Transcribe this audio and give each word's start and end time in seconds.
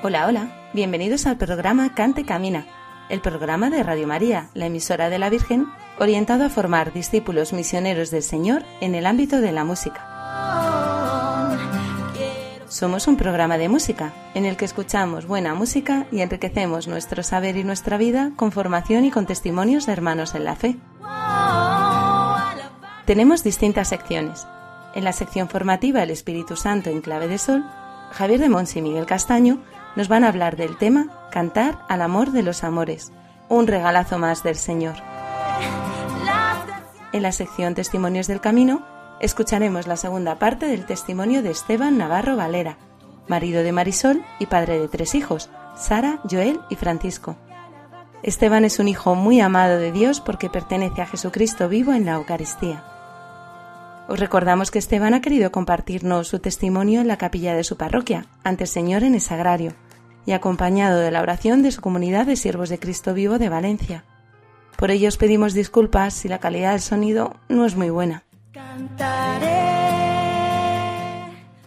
Hola, 0.00 0.28
hola, 0.28 0.70
bienvenidos 0.74 1.26
al 1.26 1.38
programa 1.38 1.92
Cante 1.92 2.24
Camina, 2.24 2.66
el 3.08 3.20
programa 3.20 3.68
de 3.68 3.82
Radio 3.82 4.06
María, 4.06 4.48
la 4.54 4.66
emisora 4.66 5.10
de 5.10 5.18
la 5.18 5.28
Virgen, 5.28 5.66
orientado 5.98 6.44
a 6.44 6.50
formar 6.50 6.92
discípulos 6.92 7.52
misioneros 7.52 8.12
del 8.12 8.22
Señor 8.22 8.62
en 8.80 8.94
el 8.94 9.06
ámbito 9.06 9.40
de 9.40 9.50
la 9.50 9.64
música. 9.64 10.00
Somos 12.68 13.08
un 13.08 13.16
programa 13.16 13.58
de 13.58 13.68
música 13.68 14.12
en 14.34 14.44
el 14.44 14.56
que 14.56 14.66
escuchamos 14.66 15.26
buena 15.26 15.54
música 15.54 16.06
y 16.12 16.20
enriquecemos 16.20 16.86
nuestro 16.86 17.24
saber 17.24 17.56
y 17.56 17.64
nuestra 17.64 17.96
vida 17.96 18.30
con 18.36 18.52
formación 18.52 19.04
y 19.04 19.10
con 19.10 19.26
testimonios 19.26 19.86
de 19.86 19.94
hermanos 19.94 20.36
en 20.36 20.44
la 20.44 20.54
fe. 20.54 20.76
Tenemos 23.04 23.42
distintas 23.42 23.88
secciones. 23.88 24.46
En 24.94 25.02
la 25.02 25.12
sección 25.12 25.48
formativa 25.48 26.04
El 26.04 26.10
Espíritu 26.10 26.54
Santo 26.54 26.88
en 26.88 27.00
clave 27.00 27.26
de 27.26 27.38
sol, 27.38 27.64
Javier 28.12 28.38
de 28.38 28.48
Mons 28.48 28.76
y 28.76 28.80
Miguel 28.80 29.04
Castaño 29.04 29.60
nos 29.98 30.06
van 30.06 30.22
a 30.22 30.28
hablar 30.28 30.56
del 30.56 30.76
tema 30.76 31.08
Cantar 31.32 31.80
al 31.88 32.02
amor 32.02 32.30
de 32.30 32.44
los 32.44 32.62
amores, 32.62 33.10
un 33.48 33.66
regalazo 33.66 34.16
más 34.16 34.44
del 34.44 34.54
Señor. 34.54 34.94
En 37.12 37.22
la 37.22 37.32
sección 37.32 37.74
Testimonios 37.74 38.28
del 38.28 38.40
Camino, 38.40 38.86
escucharemos 39.18 39.88
la 39.88 39.96
segunda 39.96 40.38
parte 40.38 40.66
del 40.66 40.86
testimonio 40.86 41.42
de 41.42 41.50
Esteban 41.50 41.98
Navarro 41.98 42.36
Valera, 42.36 42.78
marido 43.26 43.64
de 43.64 43.72
Marisol 43.72 44.22
y 44.38 44.46
padre 44.46 44.78
de 44.78 44.86
tres 44.86 45.16
hijos, 45.16 45.50
Sara, 45.76 46.20
Joel 46.30 46.60
y 46.70 46.76
Francisco. 46.76 47.34
Esteban 48.22 48.64
es 48.64 48.78
un 48.78 48.86
hijo 48.86 49.16
muy 49.16 49.40
amado 49.40 49.78
de 49.78 49.90
Dios 49.90 50.20
porque 50.20 50.48
pertenece 50.48 51.02
a 51.02 51.06
Jesucristo 51.06 51.68
vivo 51.68 51.92
en 51.92 52.04
la 52.04 52.12
Eucaristía. 52.12 52.84
Os 54.06 54.20
recordamos 54.20 54.70
que 54.70 54.78
Esteban 54.78 55.14
ha 55.14 55.20
querido 55.20 55.50
compartirnos 55.50 56.28
su 56.28 56.38
testimonio 56.38 57.00
en 57.00 57.08
la 57.08 57.18
capilla 57.18 57.56
de 57.56 57.64
su 57.64 57.76
parroquia, 57.76 58.26
ante 58.44 58.62
el 58.62 58.68
Señor 58.68 59.02
en 59.02 59.14
el 59.14 59.20
Sagrario, 59.20 59.74
y 60.28 60.32
acompañado 60.32 61.00
de 61.00 61.10
la 61.10 61.22
oración 61.22 61.62
de 61.62 61.72
su 61.72 61.80
comunidad 61.80 62.26
de 62.26 62.36
siervos 62.36 62.68
de 62.68 62.78
Cristo 62.78 63.14
vivo 63.14 63.38
de 63.38 63.48
Valencia. 63.48 64.04
Por 64.76 64.90
ello 64.90 65.08
os 65.08 65.16
pedimos 65.16 65.54
disculpas 65.54 66.12
si 66.12 66.28
la 66.28 66.38
calidad 66.38 66.72
del 66.72 66.82
sonido 66.82 67.36
no 67.48 67.64
es 67.64 67.76
muy 67.76 67.88
buena. 67.88 68.24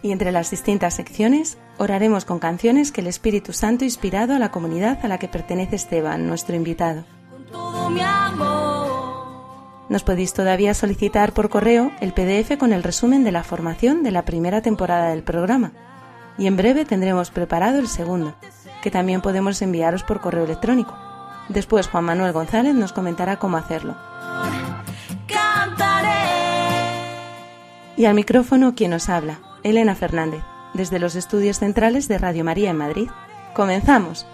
Y 0.00 0.12
entre 0.12 0.30
las 0.30 0.52
distintas 0.52 0.94
secciones, 0.94 1.58
oraremos 1.76 2.24
con 2.24 2.38
canciones 2.38 2.92
que 2.92 3.00
el 3.00 3.08
Espíritu 3.08 3.52
Santo 3.52 3.82
ha 3.82 3.86
inspirado 3.86 4.32
a 4.32 4.38
la 4.38 4.52
comunidad 4.52 5.00
a 5.02 5.08
la 5.08 5.18
que 5.18 5.26
pertenece 5.26 5.74
Esteban, 5.74 6.28
nuestro 6.28 6.54
invitado. 6.54 7.04
todo 7.50 7.90
mi 7.90 8.00
amor. 8.00 8.92
Nos 9.88 10.04
podéis 10.04 10.34
todavía 10.34 10.72
solicitar 10.74 11.32
por 11.32 11.48
correo 11.48 11.90
el 12.00 12.12
PDF 12.12 12.56
con 12.58 12.72
el 12.72 12.84
resumen 12.84 13.24
de 13.24 13.32
la 13.32 13.42
formación 13.42 14.04
de 14.04 14.12
la 14.12 14.24
primera 14.24 14.62
temporada 14.62 15.08
del 15.08 15.24
programa. 15.24 15.72
Y 16.38 16.46
en 16.46 16.56
breve 16.56 16.84
tendremos 16.84 17.30
preparado 17.30 17.78
el 17.78 17.88
segundo, 17.88 18.34
que 18.82 18.90
también 18.90 19.20
podemos 19.20 19.60
enviaros 19.62 20.02
por 20.02 20.20
correo 20.20 20.44
electrónico. 20.44 20.96
Después 21.48 21.88
Juan 21.88 22.04
Manuel 22.04 22.32
González 22.32 22.74
nos 22.74 22.92
comentará 22.92 23.38
cómo 23.38 23.56
hacerlo. 23.56 23.96
Y 27.96 28.06
al 28.06 28.14
micrófono 28.14 28.74
quien 28.74 28.90
nos 28.90 29.08
habla, 29.08 29.38
Elena 29.62 29.94
Fernández, 29.94 30.42
desde 30.74 30.98
los 30.98 31.14
estudios 31.14 31.58
centrales 31.58 32.08
de 32.08 32.18
Radio 32.18 32.44
María 32.44 32.70
en 32.70 32.78
Madrid. 32.78 33.08
Comenzamos. 33.54 34.26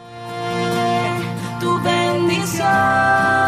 tu 1.60 1.80
bendición. 1.82 3.47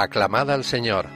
Aclamad 0.00 0.48
al 0.52 0.62
Señor. 0.62 1.06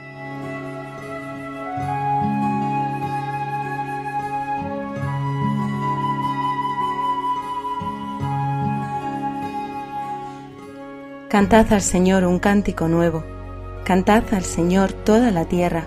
Cantad 11.28 11.72
al 11.72 11.80
Señor 11.80 12.24
un 12.24 12.40
cántico 12.40 12.88
nuevo. 12.88 13.22
Cantad 13.84 14.24
al 14.32 14.42
Señor 14.42 14.92
toda 14.92 15.30
la 15.30 15.44
tierra. 15.44 15.84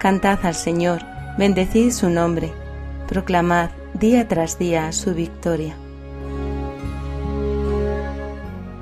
Cantad 0.00 0.40
al 0.42 0.56
Señor, 0.56 1.02
bendecid 1.38 1.92
su 1.92 2.10
nombre. 2.10 2.52
Proclamad 3.06 3.70
día 3.94 4.26
tras 4.26 4.58
día 4.58 4.90
su 4.90 5.14
victoria. 5.14 5.76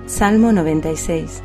Salmo 0.07 0.53
96. 0.53 1.43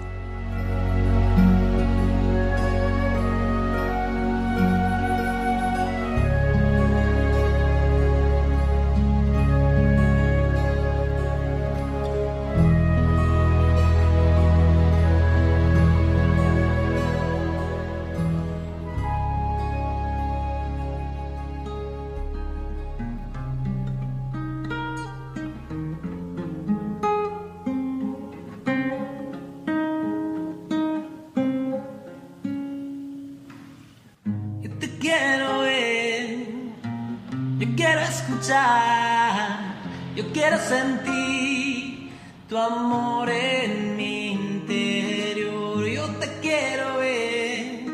Escuchar, 38.22 39.76
yo 40.16 40.32
quiero 40.32 40.58
sentir 40.58 42.12
tu 42.48 42.58
amor 42.58 43.30
en 43.30 43.96
mi 43.96 44.32
interior. 44.32 45.86
Yo 45.86 46.08
te 46.20 46.28
quiero 46.42 46.98
ver, 46.98 47.86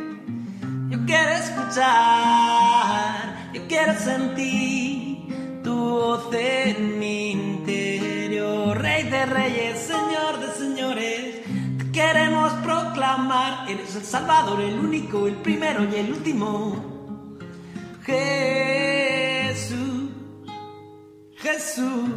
yo 0.89 1.05
quiero 1.05 1.31
escuchar, 1.31 3.13
yo 3.53 3.61
quiero 3.67 3.93
sentir 3.99 5.61
tu 5.63 5.75
voz 5.75 6.33
en 6.33 6.99
mi 6.99 7.17
Rey 8.73 9.03
de 9.03 9.25
reyes, 9.25 9.79
Señor 9.79 10.39
de 10.39 10.53
señores. 10.53 11.35
Te 11.79 11.91
queremos 11.91 12.51
proclamar, 12.63 13.67
eres 13.69 13.95
el 13.95 14.03
Salvador, 14.03 14.61
el 14.61 14.77
único, 14.77 15.25
el 15.25 15.35
primero 15.35 15.83
y 15.91 15.95
el 15.95 16.11
último. 16.11 16.97
Jesús, 21.77 22.16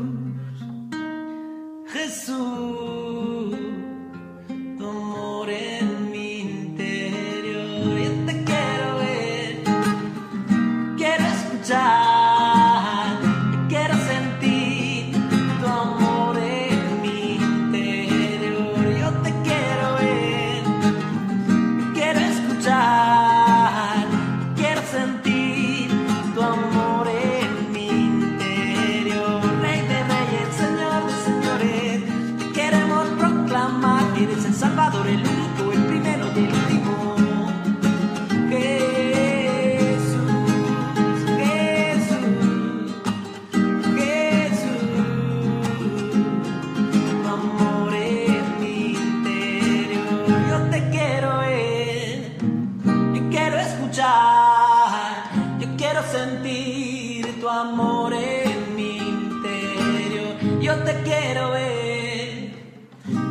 yo 53.92 55.66
quiero 55.76 56.02
sentir 56.12 57.40
tu 57.40 57.48
amor 57.48 58.12
en 58.12 58.76
mi 58.76 58.98
interior. 58.98 60.60
Yo 60.60 60.76
te 60.84 61.02
quiero 61.02 61.50
ver, 61.50 62.52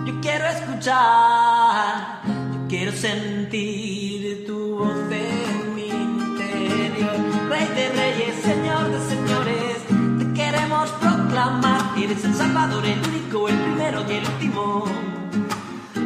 yo 0.06 0.20
quiero 0.22 0.46
escuchar, 0.48 2.22
yo 2.26 2.68
quiero 2.68 2.92
sentir 2.92 4.46
tu 4.46 4.80
voz 4.80 4.98
en 5.12 5.76
mi 5.76 5.88
interior. 5.88 7.16
Rey 7.50 7.68
de 7.68 7.90
reyes, 7.90 8.36
Señor 8.44 8.90
de 8.92 9.00
señores, 9.08 9.78
te 10.20 10.34
queremos 10.34 10.90
proclamar, 11.00 11.98
eres 11.98 12.26
el 12.26 12.36
Salvador, 12.36 12.86
el 12.86 13.00
único, 13.00 13.48
el 13.48 13.58
primero 13.58 14.04
y 14.10 14.14
el 14.14 14.26
último. 14.26 14.84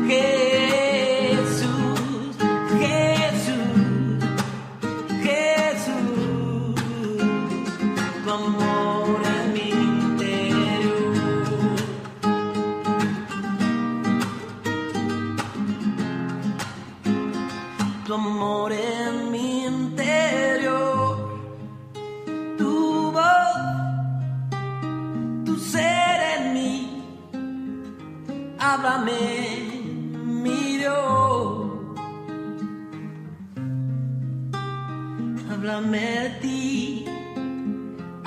Jesús, 0.07 1.12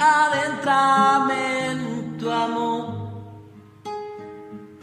adentrame 0.07 1.71
en 1.71 2.19
tu 2.19 2.31
amor, 2.31 2.85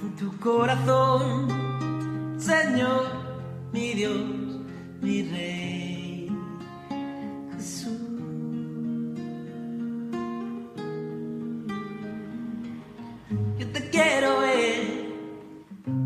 en 0.01 0.15
tu 0.15 0.37
corazón, 0.39 1.47
Señor, 2.37 3.03
mi 3.71 3.93
Dios 3.93 4.43
mi 5.03 5.21
rey 5.23 6.27
Jesús. 7.53 7.91
Yo 13.59 13.67
te 13.73 13.89
quiero 13.89 14.39
ver, 14.39 14.81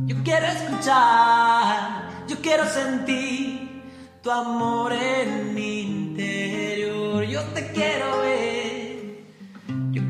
yo 0.08 0.16
quiero 0.24 0.48
escuchar, 0.48 2.10
yo 2.28 2.38
quiero 2.42 2.66
sentir 2.66 3.84
tu 4.24 4.32
amor 4.32 4.92
en 4.94 5.54
mi 5.54 5.82
interior. 5.82 7.24
Yo 7.24 7.44
te 7.54 7.72
quiero 7.72 8.22
ver, 8.22 8.57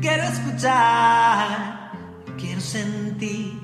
quiero 0.00 0.22
escuchar, 0.24 1.92
quiero 2.38 2.60
sentir 2.60 3.60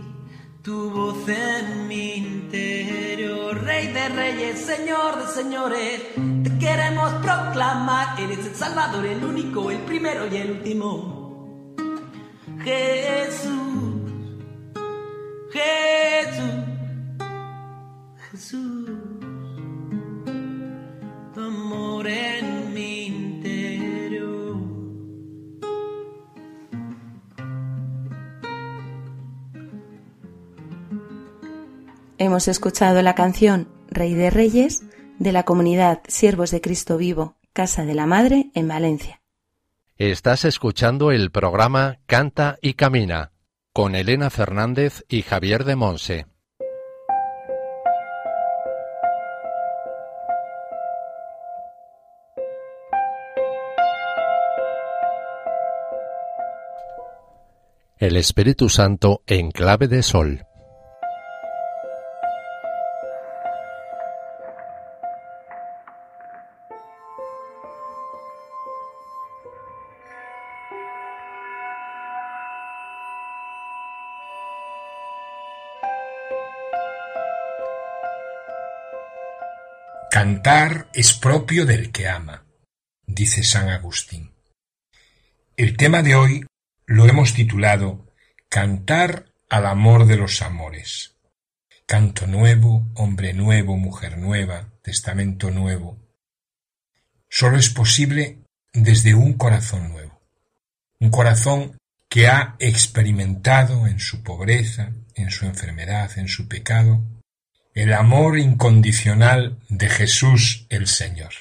tu 0.63 0.91
voz 0.91 1.29
en 1.29 1.89
mi 1.89 2.15
interior, 2.15 3.63
Rey 3.63 3.89
de 3.89 4.09
reyes, 4.09 4.61
Señor 4.61 5.21
de 5.21 5.27
señores, 5.33 6.03
te 6.43 6.59
queremos 6.59 7.13
proclamar, 7.15 8.19
eres 8.19 8.47
el 8.47 8.55
Salvador, 8.55 9.05
el 9.05 9.23
único, 9.25 9.71
el 9.71 9.79
primero 9.81 10.27
y 10.27 10.37
el 10.37 10.51
último. 10.53 11.75
Jesús, 12.63 14.11
Jesús, 15.53 16.64
Hemos 32.25 32.49
escuchado 32.49 33.03
la 33.03 33.15
canción 33.15 33.69
Rey 33.91 34.15
de 34.15 34.31
Reyes 34.31 34.83
de 35.19 35.31
la 35.31 35.43
comunidad 35.43 36.01
Siervos 36.09 36.51
de 36.51 36.63
Cristo 36.63 36.97
Vivo, 36.97 37.37
Casa 37.53 37.85
de 37.85 37.95
la 37.95 38.07
Madre, 38.07 38.51
en 38.55 38.67
Valencia. 38.67 39.21
Estás 39.99 40.47
escuchando 40.47 41.13
el 41.13 41.31
programa 41.31 41.99
Canta 42.07 42.57
y 42.63 42.75
Camina 42.75 43.33
con 43.75 43.95
Elena 43.95 44.31
Fernández 44.31 45.05
y 45.07 45.21
Javier 45.21 45.65
de 45.65 45.77
Monse. 45.77 46.27
El 57.99 58.17
Espíritu 58.17 58.71
Santo 58.71 59.21
en 59.27 59.51
clave 59.51 59.89
de 59.89 60.03
sol. 60.03 60.47
Cantar 80.45 80.91
es 80.93 81.15
propio 81.15 81.65
del 81.65 81.91
que 81.91 82.07
ama, 82.07 82.45
dice 83.07 83.43
San 83.43 83.71
Agustín. 83.71 84.35
El 85.57 85.75
tema 85.79 86.03
de 86.03 86.17
hoy 86.17 86.45
lo 86.85 87.07
hemos 87.07 87.33
titulado 87.33 88.13
Cantar 88.51 89.33
al 89.49 89.65
amor 89.65 90.05
de 90.05 90.19
los 90.19 90.43
amores. 90.43 91.17
Canto 91.87 92.27
nuevo, 92.27 92.87
hombre 92.95 93.33
nuevo, 93.33 93.79
mujer 93.79 94.19
nueva, 94.19 94.69
testamento 94.83 95.51
nuevo. 95.51 95.99
Solo 97.31 97.57
es 97.57 97.71
posible 97.71 98.41
desde 98.75 99.15
un 99.15 99.39
corazón 99.39 99.93
nuevo. 99.93 100.21
Un 101.01 101.09
corazón 101.09 101.79
que 102.11 102.29
ha 102.29 102.57
experimentado 102.59 103.87
en 103.87 103.99
su 103.99 104.23
pobreza, 104.23 104.93
en 105.15 105.31
su 105.31 105.47
enfermedad, 105.47 106.19
en 106.19 106.29
su 106.29 106.49
pecado, 106.49 107.03
el 107.75 107.93
amor 107.93 108.39
incondicional 108.39 109.59
de 109.69 109.89
Jesús 109.89 110.67
el 110.69 110.87
Señor. 110.87 111.33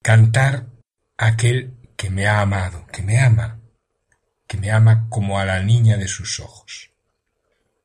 Cantar 0.00 0.66
aquel 1.18 1.74
que 1.96 2.10
me 2.10 2.28
ha 2.28 2.40
amado, 2.40 2.86
que 2.92 3.02
me 3.02 3.18
ama, 3.18 3.58
que 4.46 4.56
me 4.56 4.70
ama 4.70 5.08
como 5.08 5.40
a 5.40 5.44
la 5.44 5.60
niña 5.64 5.96
de 5.96 6.06
sus 6.06 6.38
ojos. 6.38 6.92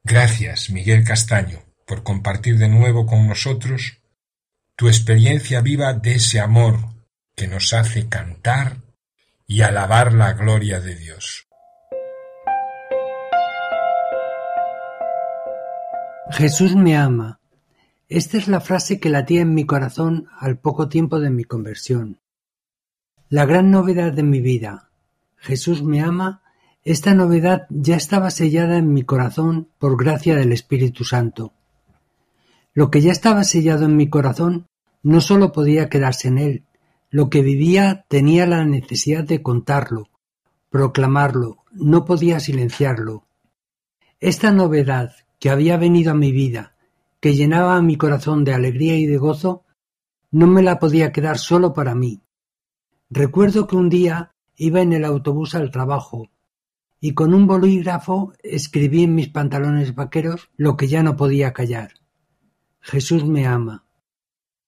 Gracias, 0.03 0.69
Miguel 0.69 1.03
Castaño, 1.03 1.63
por 1.87 2.03
compartir 2.03 2.59
de 2.59 2.67
nuevo 2.67 3.07
con 3.07 3.27
nosotros 3.27 4.01
tu 4.75 4.87
experiencia 4.87 5.61
viva 5.61 5.93
de 5.93 6.15
ese 6.15 6.39
amor 6.39 6.77
que 7.35 7.47
nos 7.47 7.73
hace 7.73 8.07
cantar 8.07 8.77
y 9.47 9.61
alabar 9.61 10.13
la 10.13 10.33
gloria 10.33 10.79
de 10.79 10.95
Dios. 10.95 11.47
Jesús 16.31 16.75
me 16.75 16.95
ama. 16.95 17.41
Esta 18.07 18.37
es 18.37 18.47
la 18.47 18.61
frase 18.61 18.99
que 18.99 19.09
latía 19.09 19.41
en 19.41 19.53
mi 19.53 19.65
corazón 19.65 20.27
al 20.39 20.57
poco 20.57 20.87
tiempo 20.87 21.19
de 21.19 21.29
mi 21.29 21.43
conversión. 21.43 22.19
La 23.29 23.45
gran 23.45 23.69
novedad 23.69 24.13
de 24.13 24.23
mi 24.23 24.39
vida. 24.39 24.91
Jesús 25.35 25.83
me 25.83 26.01
ama. 26.01 26.41
Esta 26.83 27.13
novedad 27.13 27.67
ya 27.69 27.97
estaba 27.97 28.31
sellada 28.31 28.77
en 28.77 28.93
mi 28.93 29.03
corazón 29.03 29.69
por 29.77 29.97
gracia 29.97 30.35
del 30.35 30.53
Espíritu 30.53 31.03
Santo. 31.03 31.53
Lo 32.73 32.89
que 32.89 33.01
ya 33.01 33.11
estaba 33.11 33.43
sellado 33.43 33.85
en 33.85 33.97
mi 33.97 34.09
corazón 34.09 34.67
no 35.03 35.19
sólo 35.19 35.51
podía 35.51 35.89
quedarse 35.89 36.29
en 36.29 36.37
él, 36.37 36.65
lo 37.09 37.29
que 37.29 37.41
vivía 37.41 38.05
tenía 38.07 38.45
la 38.45 38.63
necesidad 38.63 39.25
de 39.25 39.41
contarlo, 39.41 40.07
proclamarlo, 40.69 41.57
no 41.73 42.05
podía 42.05 42.39
silenciarlo. 42.39 43.25
Esta 44.21 44.51
novedad 44.51 45.11
que 45.41 45.49
había 45.49 45.75
venido 45.75 46.11
a 46.11 46.13
mi 46.13 46.31
vida, 46.31 46.75
que 47.19 47.33
llenaba 47.33 47.81
mi 47.81 47.97
corazón 47.97 48.43
de 48.43 48.53
alegría 48.53 48.95
y 48.97 49.07
de 49.07 49.17
gozo, 49.17 49.65
no 50.29 50.45
me 50.45 50.61
la 50.61 50.77
podía 50.77 51.11
quedar 51.11 51.39
solo 51.39 51.73
para 51.73 51.95
mí. 51.95 52.21
Recuerdo 53.09 53.65
que 53.65 53.75
un 53.75 53.89
día 53.89 54.35
iba 54.55 54.81
en 54.81 54.93
el 54.93 55.03
autobús 55.03 55.55
al 55.55 55.71
trabajo 55.71 56.29
y 56.99 57.15
con 57.15 57.33
un 57.33 57.47
bolígrafo 57.47 58.33
escribí 58.43 59.01
en 59.01 59.15
mis 59.15 59.29
pantalones 59.29 59.95
vaqueros 59.95 60.51
lo 60.57 60.77
que 60.77 60.87
ya 60.87 61.01
no 61.01 61.17
podía 61.17 61.53
callar. 61.53 61.95
Jesús 62.79 63.25
me 63.25 63.47
ama. 63.47 63.85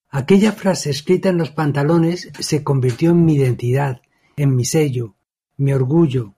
Aquella 0.10 0.53
frase 0.53 0.89
escrita 0.89 1.30
en 1.30 1.38
los 1.38 1.51
pantalones 1.51 2.32
se 2.39 2.63
convirtió 2.63 3.12
en 3.12 3.24
mi 3.24 3.36
identidad, 3.36 4.01
en 4.38 4.56
mi 4.56 4.65
sello, 4.65 5.13
mi 5.56 5.72
orgullo. 5.72 6.34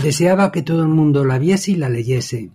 Deseaba 0.00 0.52
que 0.52 0.62
todo 0.62 0.82
el 0.82 0.88
mundo 0.90 1.24
la 1.24 1.40
viese 1.40 1.72
y 1.72 1.74
la 1.74 1.88
leyese. 1.88 2.52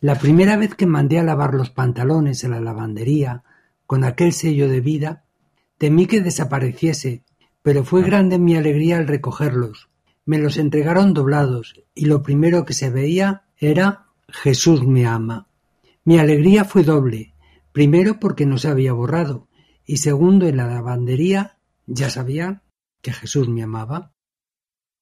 La 0.00 0.16
primera 0.16 0.56
vez 0.56 0.74
que 0.74 0.86
mandé 0.86 1.18
a 1.18 1.24
lavar 1.24 1.54
los 1.54 1.70
pantalones 1.70 2.44
en 2.44 2.52
la 2.52 2.60
lavandería, 2.60 3.44
con 3.86 4.04
aquel 4.04 4.32
sello 4.32 4.68
de 4.68 4.80
vida, 4.80 5.24
temí 5.78 6.06
que 6.06 6.20
desapareciese, 6.20 7.22
pero 7.62 7.84
fue 7.84 8.02
grande 8.02 8.38
mi 8.38 8.56
alegría 8.56 8.98
al 8.98 9.06
recogerlos. 9.06 9.88
Me 10.24 10.38
los 10.38 10.56
entregaron 10.56 11.14
doblados, 11.14 11.82
y 11.94 12.06
lo 12.06 12.22
primero 12.22 12.64
que 12.64 12.74
se 12.74 12.90
veía 12.90 13.44
era 13.58 14.06
Jesús 14.28 14.86
me 14.86 15.06
ama. 15.06 15.48
Mi 16.04 16.18
alegría 16.18 16.64
fue 16.64 16.82
doble, 16.82 17.34
Primero 17.76 18.18
porque 18.18 18.46
no 18.46 18.56
se 18.56 18.68
había 18.68 18.94
borrado 18.94 19.48
y 19.84 19.98
segundo 19.98 20.48
en 20.48 20.56
la 20.56 20.66
lavandería 20.66 21.58
ya 21.84 22.08
sabía 22.08 22.62
que 23.02 23.12
Jesús 23.12 23.50
me 23.50 23.62
amaba. 23.62 24.14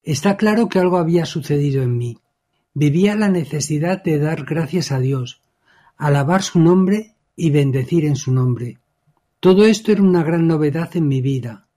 Está 0.03 0.35
claro 0.35 0.67
que 0.67 0.79
algo 0.79 0.97
había 0.97 1.25
sucedido 1.25 1.83
en 1.83 1.97
mí. 1.97 2.17
Vivía 2.77 3.15
la 3.15 3.29
necesidad 3.29 4.03
de 4.03 4.19
dar 4.19 4.43
gracias 4.43 4.91
a 4.91 4.99
Dios, 4.99 5.41
alabar 5.95 6.43
su 6.43 6.59
nombre 6.59 7.15
y 7.33 7.49
bendecir 7.49 8.03
en 8.03 8.17
su 8.17 8.33
nombre. 8.33 8.79
Todo 9.39 9.63
esto 9.65 9.93
era 9.93 10.01
una 10.01 10.23
gran 10.23 10.45
novedad 10.45 10.89
en 10.97 11.07
mi 11.07 11.21
vida. 11.21 11.67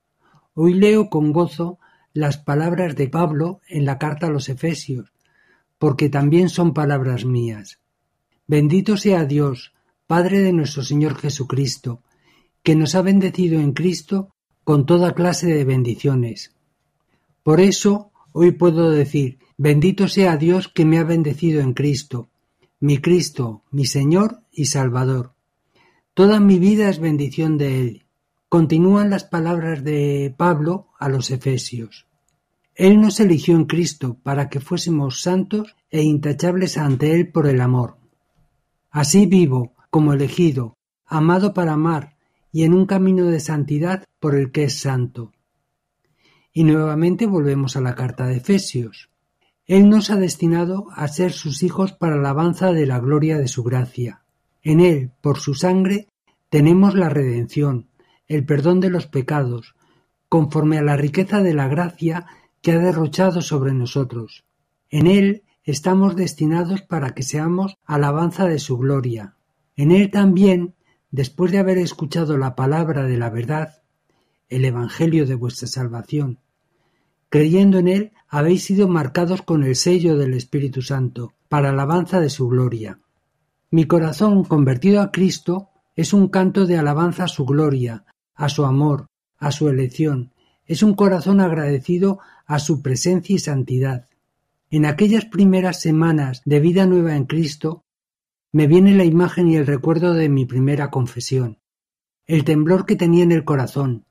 Hoy 0.55 0.75
leo 0.75 1.09
con 1.09 1.33
gozo 1.33 1.79
las 2.13 2.37
palabras 2.37 2.97
de 2.97 3.09
Pablo 3.09 3.61
en 3.69 3.85
la 3.85 3.97
carta 3.97 4.27
a 4.27 4.31
los 4.31 4.49
Efesios, 4.49 5.13
porque 5.79 6.09
también 6.09 6.49
son 6.49 6.75
palabras 6.75 7.25
mías. 7.25 7.79
Bendito 8.49 8.97
sea 8.97 9.25
Dios, 9.25 9.73
Padre 10.09 10.41
de 10.41 10.53
nuestro 10.53 10.83
Señor 10.83 11.15
Jesucristo, 11.15 12.03
que 12.65 12.75
nos 12.75 12.97
ha 12.97 13.03
bendecido 13.03 13.61
en 13.61 13.73
Cristo 13.73 14.35
con 14.65 14.85
toda 14.85 15.15
clase 15.15 15.47
de 15.47 15.65
bendiciones. 15.65 16.57
Por 17.45 17.61
eso 17.61 18.11
hoy 18.33 18.51
puedo 18.51 18.91
decir, 18.91 19.39
bendito 19.59 20.09
sea 20.09 20.37
Dios 20.37 20.69
que 20.69 20.85
me 20.85 20.99
ha 20.99 21.05
bendecido 21.05 21.61
en 21.61 21.75
Cristo, 21.75 22.31
mi 22.81 22.99
Cristo, 22.99 23.65
mi 23.73 23.87
Señor 23.87 24.43
y 24.53 24.67
Salvador. 24.67 25.35
Toda 26.15 26.39
mi 26.41 26.59
vida 26.59 26.89
es 26.89 27.01
bendición 27.01 27.59
de 27.59 27.81
Él. 27.81 28.07
Continúan 28.49 29.11
las 29.11 29.25
palabras 29.25 29.85
de 29.85 30.33
Pablo 30.37 30.89
a 30.99 31.09
los 31.09 31.31
Efesios. 31.31 32.07
Él 32.75 33.01
nos 33.01 33.19
eligió 33.19 33.57
en 33.57 33.65
Cristo 33.65 34.17
para 34.23 34.49
que 34.49 34.61
fuésemos 34.61 35.21
santos 35.21 35.75
e 35.91 36.03
intachables 36.03 36.79
ante 36.79 37.13
Él 37.15 37.31
por 37.31 37.49
el 37.49 37.61
amor. 37.61 37.99
Así 38.91 39.27
vivo, 39.27 39.75
como 39.91 40.13
elegido, 40.13 40.77
amado 41.05 41.53
para 41.53 41.73
amar, 41.73 42.17
y 42.53 42.63
en 42.63 42.75
un 42.75 42.87
camino 42.87 43.27
de 43.27 43.41
santidad 43.41 44.05
por 44.21 44.37
el 44.37 44.53
que 44.53 44.65
es 44.65 44.79
santo. 44.79 45.33
Y 46.53 46.63
nuevamente 46.63 47.27
volvemos 47.27 47.77
a 47.77 47.81
la 47.81 47.97
carta 47.97 48.27
de 48.27 48.37
Efesios. 48.37 49.11
Él 49.69 49.89
nos 49.89 50.11
ha 50.11 50.17
destinado 50.17 50.87
a 50.97 51.07
ser 51.07 51.33
sus 51.33 51.63
hijos 51.63 51.93
para 51.93 52.17
la 52.17 52.31
alabanza 52.31 52.73
de 52.73 52.87
la 52.87 52.99
gloria 52.99 53.39
de 53.39 53.49
su 53.49 53.63
gracia. 53.63 54.23
En 54.63 54.81
Él, 54.81 55.13
por 55.21 55.39
su 55.39 55.55
sangre, 55.55 56.09
tenemos 56.49 56.95
la 56.95 57.11
redención, 57.11 57.87
el 58.27 58.45
perdón 58.45 58.81
de 58.81 58.91
los 58.91 59.07
pecados, 59.07 59.77
conforme 60.29 60.79
a 60.79 60.83
la 60.83 60.97
riqueza 60.97 61.43
de 61.43 61.55
la 61.55 61.69
gracia 61.69 62.27
que 62.63 62.73
ha 62.73 62.79
derrochado 62.79 63.43
sobre 63.43 63.73
nosotros. 63.73 64.45
En 64.91 65.07
Él 65.07 65.45
estamos 65.65 66.17
destinados 66.17 66.81
para 66.81 67.11
que 67.11 67.23
seamos 67.23 67.77
alabanza 67.85 68.47
de 68.47 68.59
su 68.59 68.79
gloria. 68.79 69.37
En 69.77 69.93
él 69.93 70.11
también, 70.11 70.75
después 71.11 71.53
de 71.53 71.59
haber 71.59 71.77
escuchado 71.77 72.39
la 72.39 72.57
palabra 72.57 73.03
de 73.05 73.19
la 73.19 73.29
verdad, 73.29 73.83
el 74.49 74.65
Evangelio 74.65 75.27
de 75.27 75.35
vuestra 75.35 75.69
salvación, 75.69 76.39
creyendo 77.29 77.79
en 77.79 77.89
él, 77.89 78.13
habéis 78.29 78.65
sido 78.65 78.89
marcados 78.89 79.43
con 79.43 79.63
el 79.63 79.75
sello 79.75 80.17
del 80.17 80.35
Espíritu 80.35 80.83
Santo, 80.83 81.33
para 81.49 81.71
alabanza 81.71 82.21
de 82.21 82.31
su 82.31 82.49
gloria. 82.49 83.01
Mi 83.71 83.87
corazón 83.87 84.45
convertido 84.45 85.01
a 85.01 85.11
Cristo 85.11 85.71
es 85.97 86.13
un 86.13 86.29
canto 86.29 86.67
de 86.67 86.77
alabanza 86.77 87.25
a 87.25 87.29
su 87.29 87.45
gloria, 87.45 88.05
a 88.35 88.49
su 88.49 88.65
amor, 88.65 89.07
a 89.39 89.51
su 89.51 89.69
elección, 89.69 90.33
es 90.67 90.83
un 90.83 90.95
corazón 90.95 91.41
agradecido 91.41 92.19
a 92.47 92.59
su 92.59 92.83
presencia 92.83 93.35
y 93.35 93.39
santidad. 93.39 94.07
En 94.71 94.85
aquellas 94.85 95.25
primeras 95.25 95.81
semanas 95.81 96.43
de 96.45 96.61
vida 96.61 96.87
nueva 96.87 97.17
en 97.17 97.25
Cristo, 97.25 97.85
me 98.53 98.67
viene 98.67 98.95
la 98.95 99.05
imagen 99.05 99.49
y 99.49 99.57
el 99.57 99.67
recuerdo 99.67 100.13
de 100.13 100.29
mi 100.29 100.45
primera 100.45 100.91
confesión, 100.91 101.59
el 102.27 102.45
temblor 102.45 102.85
que 102.85 102.97
tenía 102.97 103.25
en 103.25 103.33
el 103.33 103.45
corazón, 103.45 104.05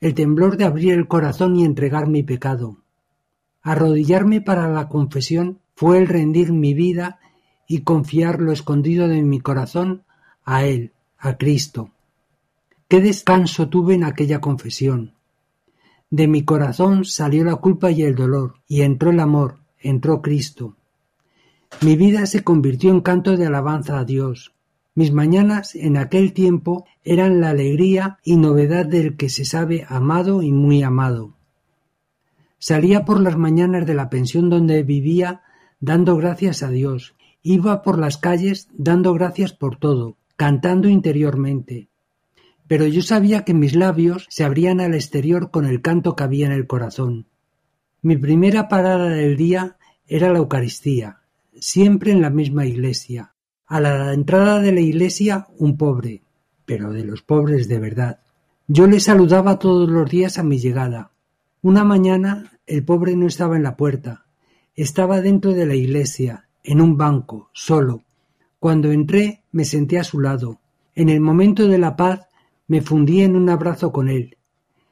el 0.00 0.14
temblor 0.14 0.56
de 0.56 0.64
abrir 0.64 0.92
el 0.92 1.06
corazón 1.06 1.56
y 1.56 1.64
entregar 1.64 2.08
mi 2.08 2.24
pecado. 2.24 2.78
Arrodillarme 3.66 4.40
para 4.40 4.68
la 4.68 4.88
confesión 4.88 5.58
fue 5.74 5.98
el 5.98 6.06
rendir 6.06 6.52
mi 6.52 6.72
vida 6.72 7.18
y 7.66 7.80
confiar 7.80 8.40
lo 8.40 8.52
escondido 8.52 9.08
de 9.08 9.22
mi 9.22 9.40
corazón 9.40 10.04
a 10.44 10.64
Él, 10.64 10.92
a 11.18 11.36
Cristo. 11.36 11.90
Qué 12.86 13.00
descanso 13.00 13.68
tuve 13.68 13.94
en 13.94 14.04
aquella 14.04 14.40
confesión. 14.40 15.14
De 16.10 16.28
mi 16.28 16.44
corazón 16.44 17.04
salió 17.04 17.42
la 17.42 17.56
culpa 17.56 17.90
y 17.90 18.02
el 18.02 18.14
dolor, 18.14 18.54
y 18.68 18.82
entró 18.82 19.10
el 19.10 19.18
amor, 19.18 19.58
entró 19.80 20.22
Cristo. 20.22 20.76
Mi 21.80 21.96
vida 21.96 22.26
se 22.26 22.44
convirtió 22.44 22.92
en 22.92 23.00
canto 23.00 23.36
de 23.36 23.46
alabanza 23.46 23.98
a 23.98 24.04
Dios. 24.04 24.54
Mis 24.94 25.10
mañanas 25.10 25.74
en 25.74 25.96
aquel 25.96 26.34
tiempo 26.34 26.86
eran 27.02 27.40
la 27.40 27.50
alegría 27.50 28.20
y 28.22 28.36
novedad 28.36 28.86
del 28.86 29.16
que 29.16 29.28
se 29.28 29.44
sabe 29.44 29.84
amado 29.88 30.44
y 30.44 30.52
muy 30.52 30.84
amado. 30.84 31.35
Salía 32.58 33.04
por 33.04 33.20
las 33.20 33.36
mañanas 33.36 33.86
de 33.86 33.94
la 33.94 34.08
pensión 34.08 34.48
donde 34.48 34.82
vivía 34.82 35.42
dando 35.80 36.16
gracias 36.16 36.62
a 36.62 36.70
Dios. 36.70 37.14
Iba 37.42 37.82
por 37.82 37.98
las 37.98 38.18
calles 38.18 38.68
dando 38.72 39.12
gracias 39.12 39.52
por 39.52 39.76
todo, 39.76 40.16
cantando 40.36 40.88
interiormente. 40.88 41.88
Pero 42.66 42.86
yo 42.86 43.02
sabía 43.02 43.44
que 43.44 43.54
mis 43.54 43.76
labios 43.76 44.26
se 44.28 44.44
abrían 44.44 44.80
al 44.80 44.94
exterior 44.94 45.50
con 45.50 45.66
el 45.66 45.80
canto 45.80 46.16
que 46.16 46.24
había 46.24 46.46
en 46.46 46.52
el 46.52 46.66
corazón. 46.66 47.26
Mi 48.02 48.16
primera 48.16 48.68
parada 48.68 49.08
del 49.08 49.36
día 49.36 49.76
era 50.06 50.32
la 50.32 50.38
Eucaristía, 50.38 51.20
siempre 51.58 52.12
en 52.12 52.22
la 52.22 52.30
misma 52.30 52.66
iglesia. 52.66 53.34
A 53.66 53.80
la 53.80 54.12
entrada 54.12 54.60
de 54.60 54.72
la 54.72 54.80
iglesia 54.80 55.48
un 55.58 55.76
pobre, 55.76 56.22
pero 56.64 56.92
de 56.92 57.04
los 57.04 57.22
pobres 57.22 57.68
de 57.68 57.78
verdad. 57.78 58.20
Yo 58.68 58.86
le 58.86 59.00
saludaba 59.00 59.58
todos 59.58 59.88
los 59.88 60.10
días 60.10 60.38
a 60.38 60.42
mi 60.42 60.58
llegada. 60.58 61.10
Una 61.62 61.84
mañana 61.84 62.52
el 62.66 62.84
pobre 62.84 63.16
no 63.16 63.26
estaba 63.26 63.56
en 63.56 63.62
la 63.62 63.76
puerta, 63.76 64.26
estaba 64.74 65.20
dentro 65.20 65.52
de 65.52 65.66
la 65.66 65.74
iglesia, 65.74 66.48
en 66.62 66.80
un 66.80 66.96
banco, 66.96 67.50
solo. 67.52 68.02
Cuando 68.58 68.90
entré 68.90 69.42
me 69.52 69.64
senté 69.64 69.98
a 69.98 70.04
su 70.04 70.20
lado. 70.20 70.60
En 70.94 71.08
el 71.08 71.20
momento 71.20 71.66
de 71.68 71.78
la 71.78 71.96
paz 71.96 72.26
me 72.68 72.82
fundí 72.82 73.22
en 73.22 73.36
un 73.36 73.48
abrazo 73.48 73.92
con 73.92 74.08
él. 74.08 74.36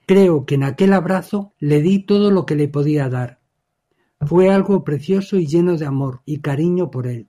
Creo 0.06 0.44
que 0.46 0.54
en 0.54 0.64
aquel 0.64 0.92
abrazo 0.92 1.52
le 1.58 1.80
di 1.82 2.00
todo 2.00 2.30
lo 2.30 2.46
que 2.46 2.56
le 2.56 2.68
podía 2.68 3.08
dar. 3.08 3.40
Fue 4.20 4.50
algo 4.50 4.84
precioso 4.84 5.36
y 5.36 5.46
lleno 5.46 5.76
de 5.76 5.86
amor 5.86 6.22
y 6.24 6.38
cariño 6.38 6.90
por 6.90 7.06
él. 7.06 7.28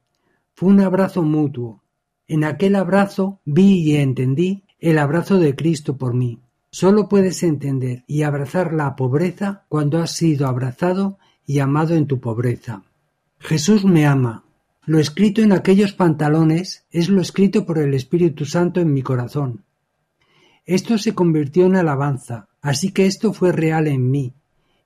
Fue 0.54 0.70
un 0.70 0.80
abrazo 0.80 1.24
mutuo. 1.24 1.84
En 2.28 2.44
aquel 2.44 2.76
abrazo 2.76 3.40
vi 3.46 3.82
y 3.82 3.96
entendí 3.98 4.64
el 4.80 4.98
abrazo 4.98 5.40
de 5.40 5.56
Cristo 5.56 5.98
por 5.98 6.14
mí. 6.14 6.40
Solo 6.78 7.08
puedes 7.08 7.42
entender 7.42 8.04
y 8.06 8.24
abrazar 8.24 8.74
la 8.74 8.98
pobreza 8.98 9.64
cuando 9.70 10.00
has 10.00 10.12
sido 10.12 10.46
abrazado 10.46 11.18
y 11.46 11.60
amado 11.60 11.96
en 11.96 12.06
tu 12.06 12.20
pobreza. 12.20 12.84
Jesús 13.40 13.86
me 13.86 14.06
ama. 14.06 14.44
Lo 14.86 15.00
escrito 15.00 15.42
en 15.42 15.54
aquellos 15.54 15.94
pantalones 15.94 16.84
es 16.92 17.08
lo 17.08 17.22
escrito 17.22 17.66
por 17.66 17.78
el 17.78 17.94
Espíritu 17.94 18.44
Santo 18.44 18.82
en 18.82 18.92
mi 18.92 19.04
corazón. 19.04 19.64
Esto 20.66 20.98
se 20.98 21.14
convirtió 21.16 21.66
en 21.66 21.78
alabanza, 21.78 22.50
así 22.62 22.92
que 22.92 23.06
esto 23.06 23.32
fue 23.32 23.54
real 23.54 23.88
en 23.88 24.12
mí, 24.12 24.34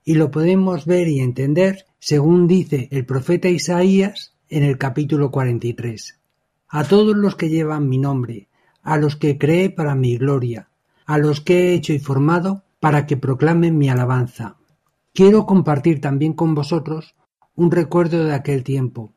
y 0.05 0.13
lo 0.13 0.29
podemos 0.29 0.86
ver 0.86 1.08
y 1.08 1.22
entender 1.22 1.88
según 1.98 2.48
dice 2.48 2.88
el 2.91 3.03
profeta 3.03 3.50
Isaías 3.50 4.36
en 4.48 4.62
el 4.62 4.77
capítulo 4.77 5.31
43. 5.31 6.19
A 6.67 6.84
todos 6.84 7.17
los 7.17 7.36
que 7.36 7.50
llevan 7.50 7.89
mi 7.89 7.98
nombre, 7.98 8.48
a 8.84 8.98
los 8.98 9.15
que 9.15 9.39
cree 9.39 9.72
para 9.72 9.96
mi 9.96 10.17
gloria, 10.17 10.68
a 11.09 11.17
los 11.17 11.41
que 11.41 11.57
he 11.57 11.73
hecho 11.73 11.91
y 11.91 11.97
formado 11.97 12.65
para 12.79 13.07
que 13.07 13.17
proclamen 13.17 13.79
mi 13.79 13.89
alabanza. 13.89 14.57
Quiero 15.11 15.47
compartir 15.47 16.01
también 16.01 16.33
con 16.33 16.53
vosotros 16.53 17.15
un 17.55 17.71
recuerdo 17.71 18.25
de 18.25 18.35
aquel 18.35 18.63
tiempo, 18.63 19.15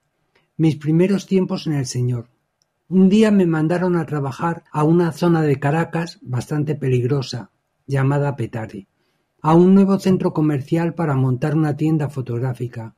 mis 0.57 0.77
primeros 0.77 1.27
tiempos 1.27 1.67
en 1.67 1.75
el 1.75 1.85
Señor. 1.85 2.31
Un 2.89 3.11
día 3.11 3.31
me 3.31 3.45
mandaron 3.45 3.97
a 3.97 4.07
trabajar 4.07 4.65
a 4.73 4.85
una 4.85 5.13
zona 5.13 5.43
de 5.43 5.61
Caracas 5.61 6.19
bastante 6.23 6.77
peligrosa, 6.77 7.51
llamada 7.87 8.37
Petare, 8.37 8.89
a 9.43 9.53
un 9.53 9.75
nuevo 9.75 9.99
centro 9.99 10.33
comercial 10.33 10.95
para 10.95 11.15
montar 11.15 11.55
una 11.55 11.77
tienda 11.77 12.09
fotográfica. 12.09 12.95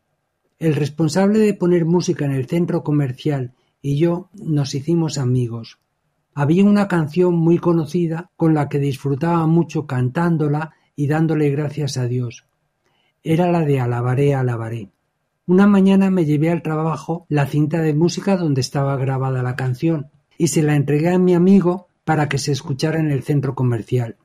El 0.60 0.76
responsable 0.76 1.40
de 1.40 1.54
poner 1.54 1.84
música 1.84 2.26
en 2.26 2.30
el 2.30 2.46
centro 2.46 2.84
comercial 2.84 3.54
y 3.82 3.98
yo 3.98 4.30
nos 4.34 4.72
hicimos 4.72 5.18
amigos. 5.18 5.80
Había 6.34 6.64
una 6.64 6.88
canción 6.88 7.34
muy 7.34 7.58
conocida 7.58 8.30
con 8.36 8.54
la 8.54 8.68
que 8.68 8.78
disfrutaba 8.78 9.46
mucho 9.46 9.86
cantándola 9.86 10.72
y 10.96 11.06
dándole 11.06 11.50
gracias 11.50 11.96
a 11.96 12.06
Dios. 12.06 12.46
Era 13.22 13.50
la 13.50 13.60
de 13.60 13.80
Alabaré, 13.80 14.34
alabaré. 14.34 14.90
Una 15.46 15.66
mañana 15.66 16.10
me 16.10 16.24
llevé 16.24 16.50
al 16.50 16.62
trabajo 16.62 17.26
la 17.28 17.46
cinta 17.46 17.80
de 17.80 17.94
música 17.94 18.36
donde 18.36 18.60
estaba 18.60 18.96
grabada 18.96 19.42
la 19.42 19.56
canción 19.56 20.10
y 20.38 20.48
se 20.48 20.62
la 20.62 20.74
entregué 20.74 21.10
a 21.10 21.18
mi 21.18 21.34
amigo 21.34 21.88
para 22.04 22.28
que 22.28 22.38
se 22.38 22.52
escuchara 22.52 22.98
en 22.98 23.10
el 23.10 23.22
centro 23.22 23.54
comercial. 23.54 24.16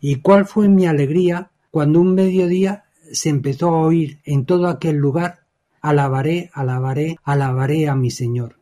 Y 0.00 0.16
cuál 0.16 0.46
fue 0.46 0.68
mi 0.68 0.86
alegría 0.86 1.50
cuando 1.70 2.00
un 2.00 2.14
mediodía 2.14 2.84
se 3.12 3.28
empezó 3.28 3.68
a 3.68 3.80
oír 3.80 4.20
en 4.24 4.44
todo 4.44 4.68
aquel 4.68 4.96
lugar 4.96 5.40
Alabaré, 5.80 6.50
alabaré, 6.54 7.16
alabaré 7.22 7.88
a 7.88 7.94
mi 7.94 8.10
Señor. 8.10 8.58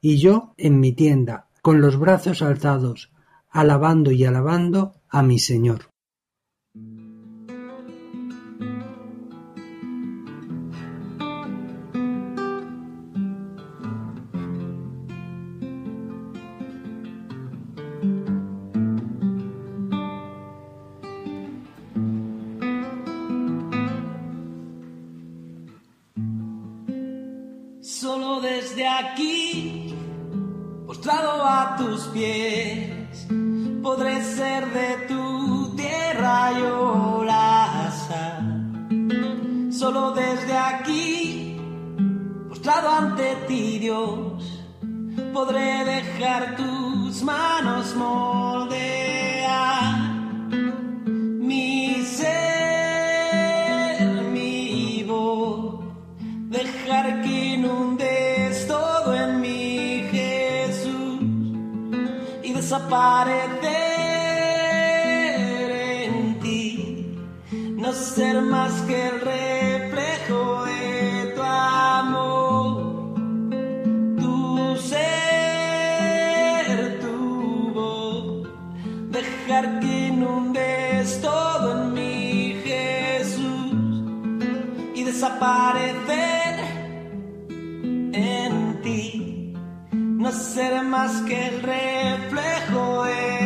Y 0.00 0.18
yo 0.18 0.54
en 0.56 0.78
mi 0.80 0.92
tienda, 0.92 1.46
con 1.62 1.80
los 1.80 1.98
brazos 1.98 2.42
alzados, 2.42 3.12
alabando 3.50 4.10
y 4.12 4.24
alabando 4.24 4.94
a 5.08 5.22
mi 5.22 5.38
Señor. 5.38 5.89
Y 62.90 62.92
desaparecer 62.92 63.70
en 65.70 66.40
ti, 66.40 67.16
no 67.76 67.92
ser 67.92 68.42
más 68.42 68.72
que 68.82 69.08
el 69.08 69.20
reflejo 69.20 70.64
de 70.64 71.32
tu 71.36 71.42
amor, 71.42 73.14
tu 74.18 74.76
ser, 74.88 75.88
tu 77.00 77.70
voz, 77.74 78.48
dejar 79.10 79.78
que 79.78 80.08
inundes 80.08 81.20
todo 81.20 81.82
en 81.82 81.94
mí, 81.94 82.60
Jesús, 82.64 83.72
y 84.96 85.04
desaparecer 85.04 86.29
ser 90.60 90.82
más 90.82 91.22
que 91.22 91.46
el 91.48 91.62
reflejo 91.62 93.04
de 93.04 93.39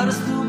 I 0.00 0.06
just 0.06 0.39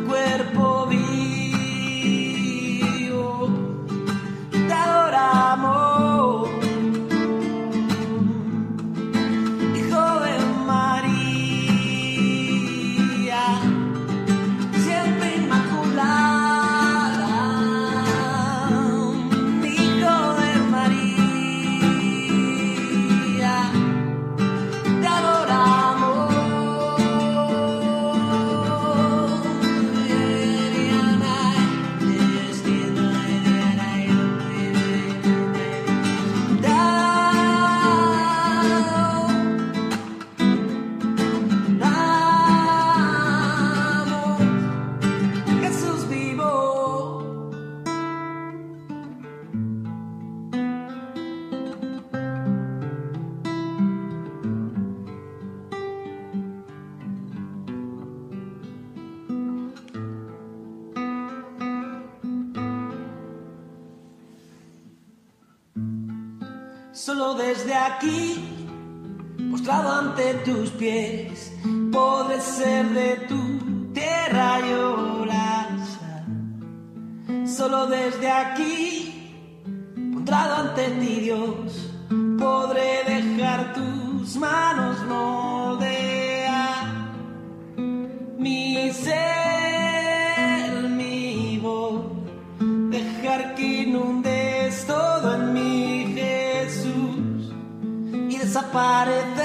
y 98.74 99.41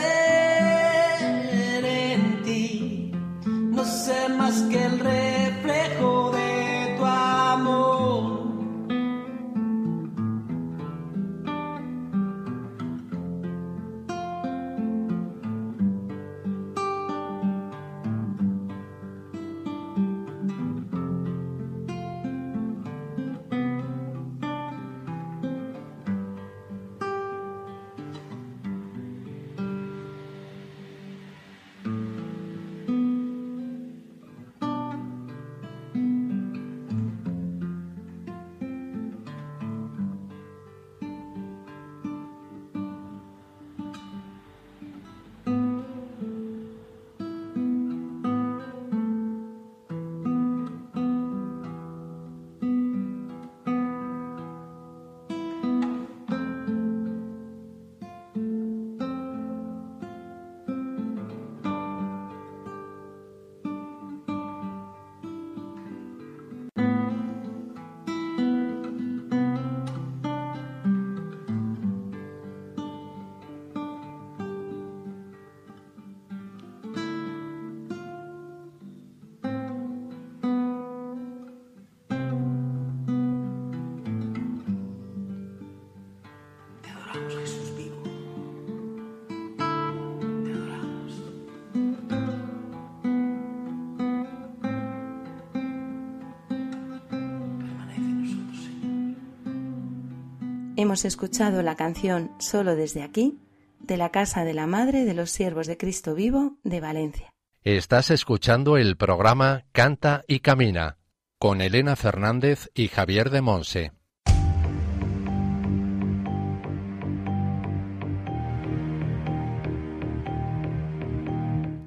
Hemos 100.78 101.06
escuchado 101.06 101.62
la 101.62 101.74
canción 101.74 102.32
Solo 102.38 102.76
desde 102.76 103.02
aquí 103.02 103.38
de 103.80 103.96
la 103.96 104.10
Casa 104.10 104.44
de 104.44 104.52
la 104.52 104.66
Madre 104.66 105.06
de 105.06 105.14
los 105.14 105.30
Siervos 105.30 105.66
de 105.66 105.78
Cristo 105.78 106.14
Vivo 106.14 106.58
de 106.64 106.80
Valencia. 106.80 107.32
Estás 107.62 108.10
escuchando 108.10 108.76
el 108.76 108.98
programa 108.98 109.64
Canta 109.72 110.22
y 110.28 110.40
Camina 110.40 110.98
con 111.38 111.62
Elena 111.62 111.96
Fernández 111.96 112.70
y 112.74 112.88
Javier 112.88 113.30
de 113.30 113.40
Monse. 113.40 113.92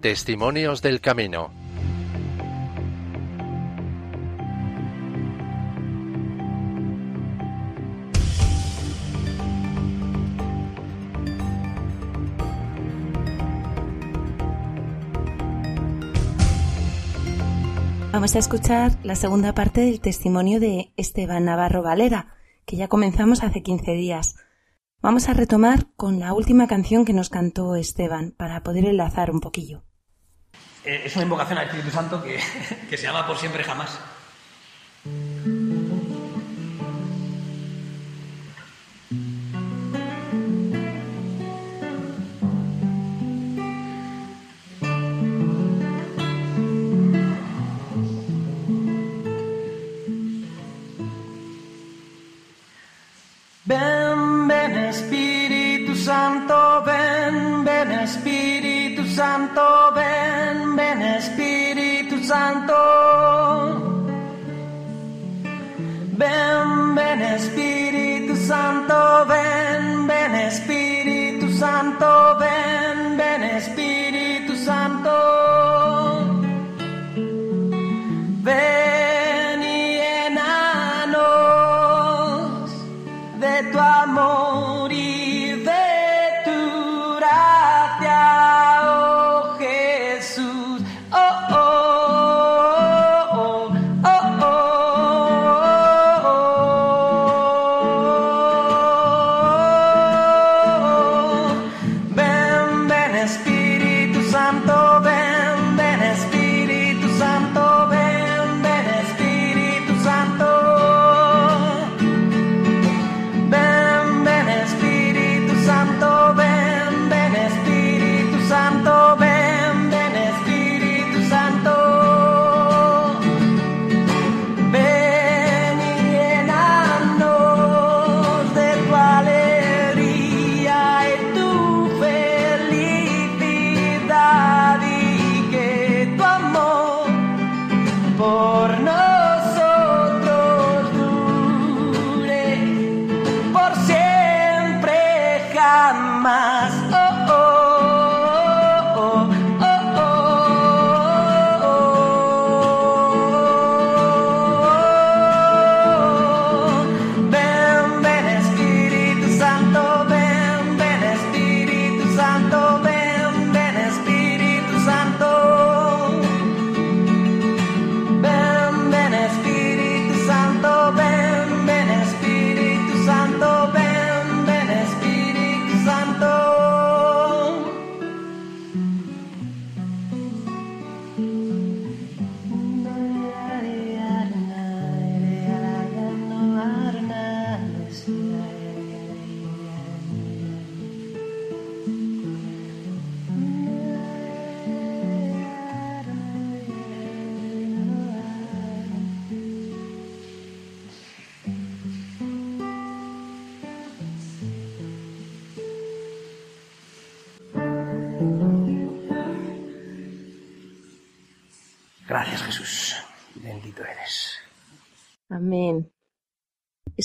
Testimonios 0.01 0.81
del 0.81 0.99
Camino. 0.99 1.58
Vamos 18.19 18.35
a 18.35 18.39
escuchar 18.39 18.91
la 19.01 19.15
segunda 19.15 19.53
parte 19.53 19.79
del 19.79 20.01
testimonio 20.01 20.59
de 20.59 20.91
Esteban 20.97 21.45
Navarro 21.45 21.83
Valera, 21.83 22.35
que 22.65 22.75
ya 22.75 22.89
comenzamos 22.89 23.43
hace 23.43 23.63
15 23.63 23.93
días. 23.93 24.35
Vamos 25.01 25.29
a 25.29 25.33
retomar 25.33 25.87
con 25.95 26.19
la 26.19 26.33
última 26.33 26.67
canción 26.67 27.05
que 27.05 27.13
nos 27.13 27.29
cantó 27.29 27.77
Esteban 27.77 28.31
para 28.31 28.61
poder 28.61 28.83
enlazar 28.83 29.31
un 29.31 29.39
poquillo. 29.39 29.85
Eh, 30.83 31.03
es 31.05 31.15
una 31.15 31.23
invocación 31.23 31.59
al 31.59 31.67
Espíritu 31.67 31.91
Santo 31.91 32.21
que, 32.21 32.37
que 32.89 32.97
se 32.97 33.03
llama 33.03 33.25
por 33.25 33.37
siempre 33.37 33.63
jamás. 33.63 33.97
Ven, 53.69 54.47
ven 54.47 54.75
Espíritu 54.89 55.93
Santo, 55.95 56.81
ven, 56.83 57.63
ven 57.63 57.91
Espíritu 58.01 59.05
Santo, 59.05 59.91
ven, 59.93 60.75
ven 60.75 60.99
Espíritu 61.03 62.17
Santo. 62.23 62.88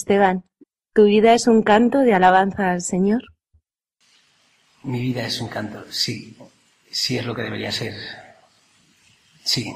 Esteban, 0.05 0.45
¿tu 0.93 1.05
vida 1.05 1.33
es 1.33 1.47
un 1.47 1.63
canto 1.63 2.01
de 2.01 2.13
alabanza 2.13 2.73
al 2.73 2.83
Señor? 2.83 3.23
Mi 4.83 5.01
vida 5.01 5.25
es 5.25 5.41
un 5.41 5.49
canto. 5.49 5.83
Sí, 5.91 6.37
sí 6.91 7.17
es 7.17 7.25
lo 7.25 7.35
que 7.35 7.41
debería 7.41 7.73
ser. 7.73 7.95
Sí, 9.43 9.75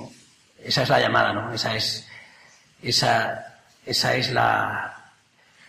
esa 0.63 0.83
es 0.83 0.89
la 0.91 1.01
llamada, 1.01 1.33
¿no? 1.33 1.51
Esa 1.51 1.75
es, 1.75 2.07
esa, 2.83 3.63
esa 3.87 4.17
es 4.17 4.31
la, 4.31 5.15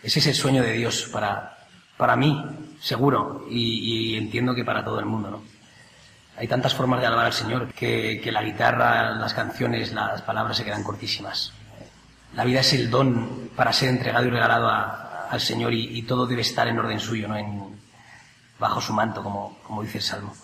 ese 0.02 0.18
es 0.18 0.26
el 0.26 0.34
sueño 0.34 0.62
de 0.62 0.74
Dios 0.74 1.08
para, 1.10 1.56
para 1.96 2.14
mí, 2.14 2.44
seguro, 2.82 3.46
y, 3.48 4.18
entiendo 4.18 4.54
que 4.54 4.62
para 4.66 4.84
todo 4.84 5.00
el 5.00 5.06
mundo, 5.06 5.30
¿no? 5.30 5.42
Hay 6.36 6.48
tantas 6.48 6.74
formas 6.74 7.00
de 7.00 7.06
alabar 7.06 7.24
al 7.24 7.32
Señor 7.32 7.72
que, 7.72 8.20
que 8.22 8.30
la 8.30 8.42
guitarra, 8.42 9.12
las 9.12 9.32
canciones, 9.32 9.94
las 9.94 10.20
palabras 10.20 10.58
se 10.58 10.64
quedan 10.66 10.82
cortísimas. 10.82 11.54
La 12.34 12.44
vida 12.44 12.60
es 12.60 12.72
el 12.72 12.90
don 12.90 13.50
para 13.56 13.72
ser 13.72 13.88
entregado 13.88 14.26
y 14.26 14.30
regalado 14.30 14.68
a- 14.68 15.28
al 15.30 15.40
Señor 15.40 15.72
y, 15.72 15.96
y 15.98 16.02
todo 16.02 16.26
debe 16.26 16.42
estar 16.42 16.66
en 16.68 16.78
orden 16.78 16.98
suyo, 17.00 17.28
¿no? 17.28 17.36
En, 17.36 17.80
bajo 18.58 18.80
su 18.80 18.92
manto, 18.92 19.22
como, 19.22 19.58
como 19.62 19.82
dice 19.82 19.98
el 19.98 20.04
Salmo. 20.04 20.34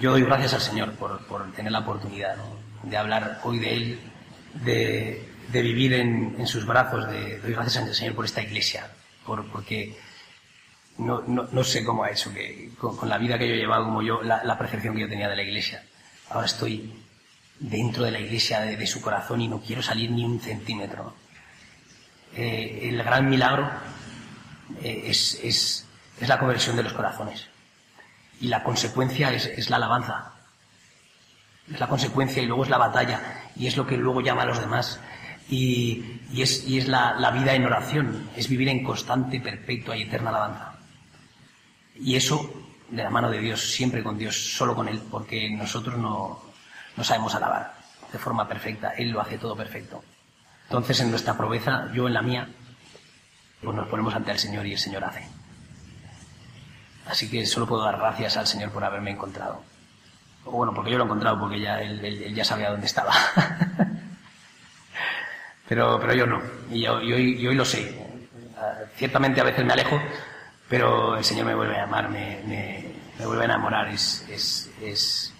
Yo 0.00 0.12
doy 0.12 0.22
gracias 0.22 0.54
al 0.54 0.60
Señor 0.60 0.92
por, 0.94 1.24
por 1.26 1.52
tener 1.52 1.70
la 1.70 1.80
oportunidad 1.80 2.36
¿no? 2.36 2.88
de 2.88 2.96
hablar 2.96 3.40
hoy 3.44 3.58
de 3.58 3.74
Él, 3.76 4.00
de, 4.64 5.28
de 5.52 5.62
vivir 5.62 5.92
en, 5.94 6.34
en 6.38 6.46
sus 6.46 6.66
brazos, 6.66 7.08
de, 7.08 7.38
doy 7.38 7.52
gracias 7.52 7.84
al 7.84 7.94
Señor 7.94 8.14
por 8.14 8.24
esta 8.24 8.42
iglesia, 8.42 8.90
por, 9.24 9.46
porque 9.52 9.96
no, 10.98 11.22
no, 11.26 11.46
no 11.52 11.62
sé 11.64 11.84
cómo 11.84 12.02
ha 12.04 12.10
hecho 12.10 12.32
que 12.34 12.70
con, 12.78 12.96
con 12.96 13.08
la 13.08 13.18
vida 13.18 13.38
que 13.38 13.46
yo 13.48 13.54
he 13.54 13.58
llevado, 13.58 13.84
como 13.84 14.02
yo, 14.02 14.22
la, 14.22 14.42
la 14.42 14.58
percepción 14.58 14.94
que 14.94 15.02
yo 15.02 15.08
tenía 15.08 15.28
de 15.28 15.36
la 15.36 15.42
iglesia. 15.42 15.84
Ahora 16.30 16.46
estoy 16.46 16.92
dentro 17.60 18.04
de 18.04 18.10
la 18.10 18.20
iglesia, 18.20 18.60
de, 18.60 18.86
su 18.86 19.00
corazón 19.00 19.40
y 19.40 19.48
no 19.48 19.60
quiero 19.60 19.82
salir 19.82 20.10
ni 20.10 20.24
un 20.24 20.40
centímetro. 20.40 21.14
Eh, 22.34 22.88
el 22.90 23.02
gran 23.02 23.28
milagro 23.28 23.70
eh, 24.82 25.04
es, 25.06 25.40
es, 25.42 25.86
es 26.20 26.28
la 26.28 26.38
conversión 26.38 26.76
de 26.76 26.82
los 26.82 26.92
corazones. 26.92 27.48
Y 28.40 28.48
la 28.48 28.62
consecuencia 28.62 29.32
es, 29.32 29.46
es 29.46 29.70
la 29.70 29.76
alabanza. 29.76 30.32
Es 31.72 31.80
la 31.80 31.88
consecuencia 31.88 32.42
y 32.42 32.46
luego 32.46 32.62
es 32.64 32.70
la 32.70 32.78
batalla. 32.78 33.50
Y 33.56 33.66
es 33.66 33.76
lo 33.76 33.86
que 33.86 33.96
luego 33.96 34.20
llama 34.20 34.42
a 34.42 34.46
los 34.46 34.60
demás. 34.60 35.00
Y, 35.50 36.20
y 36.32 36.42
es, 36.42 36.64
y 36.66 36.78
es 36.78 36.88
la, 36.88 37.14
la 37.14 37.30
vida 37.32 37.54
en 37.54 37.64
oración. 37.64 38.30
Es 38.36 38.48
vivir 38.48 38.68
en 38.68 38.84
constante, 38.84 39.40
perpetua 39.40 39.96
y 39.96 40.02
eterna 40.02 40.30
alabanza. 40.30 40.78
Y 41.96 42.14
eso 42.14 42.52
de 42.90 43.02
la 43.02 43.10
mano 43.10 43.30
de 43.30 43.40
Dios, 43.40 43.60
siempre 43.60 44.02
con 44.02 44.16
Dios, 44.16 44.36
solo 44.56 44.74
con 44.74 44.88
Él, 44.88 45.02
porque 45.10 45.50
nosotros 45.50 45.98
no, 45.98 46.47
no 46.98 47.04
sabemos 47.04 47.34
alabar 47.34 47.74
de 48.12 48.18
forma 48.18 48.46
perfecta. 48.48 48.90
Él 48.90 49.10
lo 49.10 49.20
hace 49.20 49.38
todo 49.38 49.56
perfecto. 49.56 50.02
Entonces, 50.64 51.00
en 51.00 51.10
nuestra 51.10 51.34
pobreza, 51.34 51.88
yo 51.94 52.06
en 52.08 52.14
la 52.14 52.22
mía, 52.22 52.48
pues 53.62 53.74
nos 53.74 53.88
ponemos 53.88 54.14
ante 54.14 54.32
el 54.32 54.38
Señor 54.38 54.66
y 54.66 54.72
el 54.72 54.78
Señor 54.78 55.04
hace. 55.04 55.26
Así 57.08 57.30
que 57.30 57.46
solo 57.46 57.66
puedo 57.66 57.84
dar 57.84 57.96
gracias 57.96 58.36
al 58.36 58.46
Señor 58.46 58.70
por 58.70 58.84
haberme 58.84 59.12
encontrado. 59.12 59.62
O 60.44 60.50
bueno, 60.50 60.74
porque 60.74 60.90
yo 60.90 60.98
lo 60.98 61.04
he 61.04 61.06
encontrado, 61.06 61.38
porque 61.40 61.60
ya 61.60 61.80
él, 61.80 62.04
él- 62.04 62.22
él 62.24 62.34
ya 62.34 62.44
sabía 62.44 62.70
dónde 62.70 62.86
estaba. 62.86 63.12
pero, 65.68 65.98
pero 66.00 66.14
yo 66.14 66.26
no. 66.26 66.40
Y, 66.70 66.82
yo, 66.82 67.00
y 67.00 67.12
hoy, 67.12 67.40
y 67.40 67.46
hoy 67.46 67.54
lo 67.54 67.64
sé. 67.64 67.96
Ciertamente 68.96 69.40
a 69.40 69.44
veces 69.44 69.64
me 69.64 69.72
alejo, 69.72 69.98
pero 70.68 71.16
el 71.16 71.24
Señor 71.24 71.46
me 71.46 71.54
vuelve 71.54 71.78
a 71.78 71.84
amar, 71.84 72.08
me, 72.10 72.42
me- 72.46 72.92
me 73.18 73.26
vuelve 73.26 73.42
a 73.42 73.46
enamorar. 73.46 73.88
Es, 73.88 74.26
es, 74.28 74.70
es, 74.82 75.32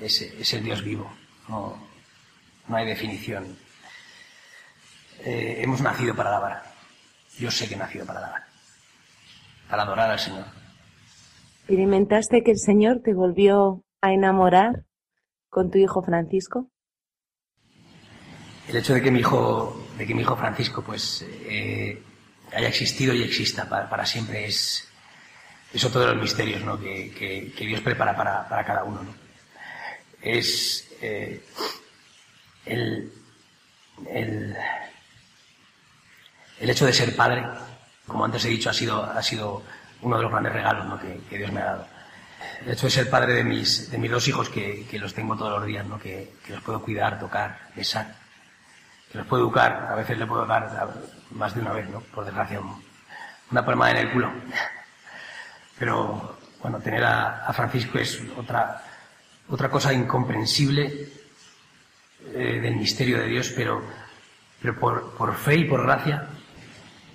es, 0.00 0.20
es 0.22 0.52
el 0.54 0.64
Dios 0.64 0.82
vivo. 0.82 1.10
No, 1.48 1.76
no 2.68 2.76
hay 2.76 2.86
definición. 2.86 3.56
Eh, 5.20 5.58
hemos 5.62 5.80
nacido 5.80 6.14
para 6.14 6.30
alabar. 6.30 6.62
Yo 7.38 7.50
sé 7.50 7.68
que 7.68 7.74
he 7.74 7.78
nacido 7.78 8.06
para 8.06 8.20
alabar. 8.20 8.42
Para 9.68 9.82
adorar 9.82 10.10
al 10.10 10.18
Señor. 10.18 10.44
¿Experimentaste 11.60 12.42
que 12.42 12.52
el 12.52 12.58
Señor 12.58 13.00
te 13.04 13.12
volvió 13.14 13.82
a 14.00 14.12
enamorar 14.12 14.84
con 15.50 15.70
tu 15.70 15.78
hijo 15.78 16.02
Francisco? 16.02 16.70
El 18.68 18.76
hecho 18.76 18.94
de 18.94 19.02
que 19.02 19.10
mi 19.10 19.20
hijo, 19.20 19.86
de 19.96 20.06
que 20.06 20.14
mi 20.14 20.22
hijo 20.22 20.36
Francisco, 20.36 20.82
pues, 20.82 21.24
eh, 21.28 22.02
haya 22.52 22.68
existido 22.68 23.14
y 23.14 23.22
exista 23.22 23.68
para, 23.68 23.88
para 23.88 24.04
siempre 24.06 24.46
es, 24.46 24.86
es 25.72 25.84
otro 25.84 26.00
de 26.02 26.08
los 26.08 26.22
misterios, 26.22 26.62
¿no? 26.64 26.78
Que, 26.78 27.10
que- 27.10 27.52
que 27.56 27.66
Dios 27.66 27.80
prepara 27.80 28.16
para, 28.16 28.48
para 28.48 28.64
cada 28.64 28.84
uno, 28.84 29.02
¿no? 29.02 29.27
Es 30.22 30.88
eh, 31.00 31.44
el, 32.66 33.12
el, 34.10 34.56
el 36.60 36.70
hecho 36.70 36.86
de 36.86 36.92
ser 36.92 37.14
padre, 37.16 37.44
como 38.06 38.24
antes 38.24 38.44
he 38.44 38.48
dicho, 38.48 38.70
ha 38.70 38.74
sido, 38.74 39.02
ha 39.04 39.22
sido 39.22 39.62
uno 40.02 40.16
de 40.16 40.22
los 40.22 40.30
grandes 40.32 40.52
regalos 40.52 40.86
¿no? 40.86 40.98
que, 41.00 41.20
que 41.28 41.38
Dios 41.38 41.52
me 41.52 41.60
ha 41.60 41.64
dado. 41.66 41.86
El 42.64 42.72
hecho 42.72 42.86
de 42.86 42.90
ser 42.90 43.10
padre 43.10 43.32
de 43.34 43.44
mis, 43.44 43.90
de 43.90 43.98
mis 43.98 44.10
dos 44.10 44.26
hijos, 44.28 44.48
que, 44.48 44.86
que 44.90 44.98
los 44.98 45.14
tengo 45.14 45.36
todos 45.36 45.58
los 45.58 45.66
días, 45.66 45.86
¿no? 45.86 45.98
que, 45.98 46.34
que 46.44 46.52
los 46.54 46.62
puedo 46.62 46.82
cuidar, 46.82 47.18
tocar, 47.18 47.58
besar, 47.74 48.14
que 49.10 49.18
los 49.18 49.26
puedo 49.26 49.42
educar, 49.44 49.88
a 49.90 49.94
veces 49.94 50.18
le 50.18 50.26
puedo 50.26 50.46
dar 50.46 50.88
más 51.30 51.54
de 51.54 51.60
una 51.60 51.72
vez, 51.72 51.88
¿no? 51.88 52.00
por 52.00 52.24
desgracia, 52.24 52.60
un- 52.60 52.82
una 53.50 53.64
palmada 53.64 53.92
en 53.92 53.96
el 54.08 54.12
culo. 54.12 54.30
Pero 55.78 56.38
bueno, 56.60 56.78
tener 56.80 57.04
a, 57.04 57.46
a 57.46 57.52
Francisco 57.52 57.98
es 57.98 58.20
otra, 58.36 58.82
otra 59.50 59.70
cosa 59.70 59.92
incomprensible 59.92 61.08
eh, 62.34 62.60
del 62.60 62.76
misterio 62.76 63.18
de 63.18 63.28
Dios, 63.28 63.52
pero, 63.56 63.82
pero 64.60 64.78
por, 64.78 65.14
por 65.14 65.34
fe 65.34 65.56
y 65.56 65.64
por 65.64 65.82
gracia 65.82 66.28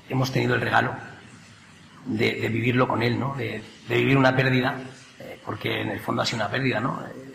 hemos 0.09 0.31
tenido 0.31 0.55
el 0.55 0.61
regalo 0.61 0.95
de, 2.05 2.47
vivirlo 2.49 2.87
con 2.87 3.03
Él, 3.03 3.19
¿no? 3.19 3.35
de, 3.35 3.63
de 3.87 3.95
vivir 3.95 4.17
una 4.17 4.35
pérdida, 4.35 4.77
eh, 5.19 5.39
porque 5.45 5.81
en 5.81 5.89
el 5.89 5.99
fondo 5.99 6.21
ha 6.21 6.25
sido 6.25 6.37
una 6.37 6.49
pérdida. 6.49 6.79
¿no? 6.79 6.99
Eh, 7.05 7.33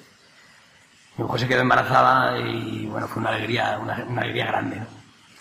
mi 1.16 1.24
mujer 1.24 1.40
se 1.40 1.48
quedó 1.48 1.60
embarazada 1.60 2.38
y 2.38 2.86
bueno, 2.86 3.06
fue 3.08 3.20
una 3.20 3.30
alegría, 3.30 3.78
una, 3.80 4.04
una 4.08 4.22
alegría 4.22 4.46
grande, 4.46 4.76
¿no? 4.76 4.86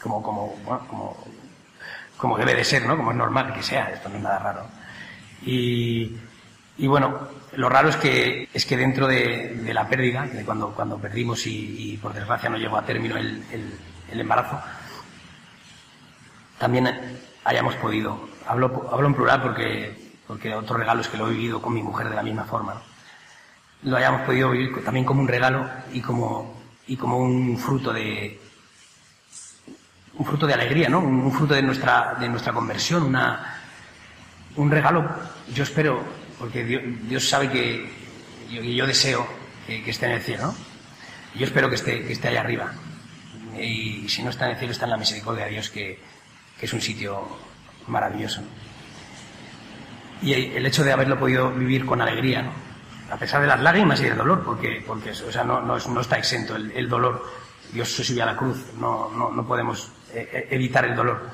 como, 0.01 0.21
como, 0.21 0.55
bueno, 0.63 0.87
como, 0.87 1.17
como 2.17 2.37
debe 2.37 2.55
de 2.55 2.63
ser, 2.63 2.85
¿no? 2.85 2.95
como 2.95 3.11
es 3.11 3.17
normal 3.17 3.53
que 3.53 3.63
sea, 3.63 3.89
esto 3.89 4.09
no 4.09 4.17
es 4.17 4.21
nada 4.21 4.39
raro. 4.39 4.67
Y, 5.43 6.17
y 6.77 6.87
bueno, 6.87 7.27
lo 7.53 7.69
raro 7.69 7.89
es 7.89 7.95
que, 7.97 8.49
es 8.53 8.65
que 8.65 8.77
dentro 8.77 9.07
de, 9.07 9.59
la 9.73 9.87
pérdida, 9.87 10.23
de 10.25 10.43
cuando, 10.43 10.71
cuando 10.71 10.97
perdimos 10.97 11.45
y, 11.47 11.97
por 12.01 12.13
desgracia 12.13 12.49
no 12.49 12.57
llegó 12.57 12.77
a 12.77 12.85
término 12.85 13.17
el, 13.17 13.43
el- 13.51 14.19
embarazo, 14.19 14.59
también 16.57 16.89
hayamos 17.43 17.75
podido, 17.75 18.27
hablo, 18.47 18.89
hablo 18.91 19.07
en 19.07 19.13
plural 19.13 19.41
porque, 19.41 20.13
porque 20.25 20.53
otro 20.55 20.77
regalo 20.77 21.01
es 21.01 21.07
que 21.07 21.17
lo 21.17 21.27
he 21.27 21.33
vivido 21.33 21.61
con 21.61 21.73
mi 21.73 21.83
mujer 21.83 22.09
de 22.09 22.15
la 22.15 22.23
misma 22.23 22.45
forma, 22.45 22.81
lo 23.83 23.95
hayamos 23.97 24.21
podido 24.21 24.49
vivir 24.51 24.83
también 24.83 25.05
como 25.05 25.21
un 25.21 25.27
regalo 25.27 25.69
y 25.93 26.01
como, 26.01 26.59
y 26.87 26.97
como 26.97 27.17
un 27.19 27.57
fruto 27.57 27.93
de 27.93 28.39
un 30.15 30.25
fruto 30.25 30.47
de 30.47 30.53
alegría, 30.55 30.89
¿no? 30.89 30.99
Un 30.99 31.31
fruto 31.31 31.53
de 31.53 31.61
nuestra, 31.61 32.15
de 32.19 32.27
nuestra 32.27 32.51
conversión, 32.51 33.03
una, 33.03 33.55
un 34.55 34.71
regalo, 34.71 35.07
yo 35.53 35.61
espero, 35.61 36.01
porque 36.39 36.63
Dios, 36.63 37.27
sabe 37.27 37.49
que 37.49 37.89
yo, 38.51 38.85
deseo 38.85 39.27
que, 39.65 39.89
esté 39.89 40.05
en 40.05 40.11
el 40.13 40.21
cielo. 40.21 40.53
Yo 41.35 41.45
espero 41.45 41.69
que 41.69 41.75
esté, 41.75 42.03
que 42.05 42.13
esté 42.13 42.27
allá 42.29 42.41
arriba. 42.41 42.73
Y 43.59 44.07
si 44.07 44.21
no 44.23 44.29
está 44.29 44.45
en 44.45 44.51
el 44.51 44.57
cielo, 44.57 44.71
está 44.71 44.85
en 44.85 44.91
la 44.91 44.97
misericordia 44.97 45.45
de 45.45 45.51
Dios, 45.51 45.69
que, 45.69 45.99
es 46.61 46.73
un 46.73 46.81
sitio 46.81 47.27
maravilloso. 47.87 48.41
Y 50.21 50.33
el 50.33 50.65
hecho 50.65 50.83
de 50.83 50.91
haberlo 50.91 51.19
podido 51.19 51.51
vivir 51.51 51.85
con 51.85 52.01
alegría, 52.01 52.49
a 53.11 53.17
pesar 53.17 53.41
de 53.41 53.47
las 53.47 53.59
lágrimas 53.61 53.99
y 54.01 54.05
del 54.05 54.17
dolor, 54.17 54.43
porque, 54.43 54.83
porque 54.85 55.11
o 55.11 55.31
sea, 55.31 55.43
no, 55.43 55.61
no, 55.61 55.77
es- 55.77 55.87
no 55.87 56.01
está 56.01 56.17
exento 56.17 56.55
el, 56.55 56.89
dolor. 56.89 57.23
Dios 57.71 57.91
se 57.91 58.03
subió 58.03 58.23
a 58.23 58.27
la 58.27 58.35
cruz, 58.37 58.57
no, 58.79 59.11
no, 59.11 59.31
no 59.31 59.45
podemos 59.47 59.91
eh, 60.13 60.29
eh, 60.33 60.47
evitar 60.51 60.85
el 60.85 60.95
dolor. 60.95 61.29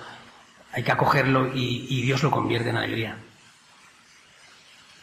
Hay 0.73 0.83
que 0.83 0.91
acogerlo 0.91 1.51
y 1.53 2.01
Dios 2.01 2.23
lo 2.23 2.31
convierte 2.31 2.69
en 2.69 2.77
alegría. 2.77 3.15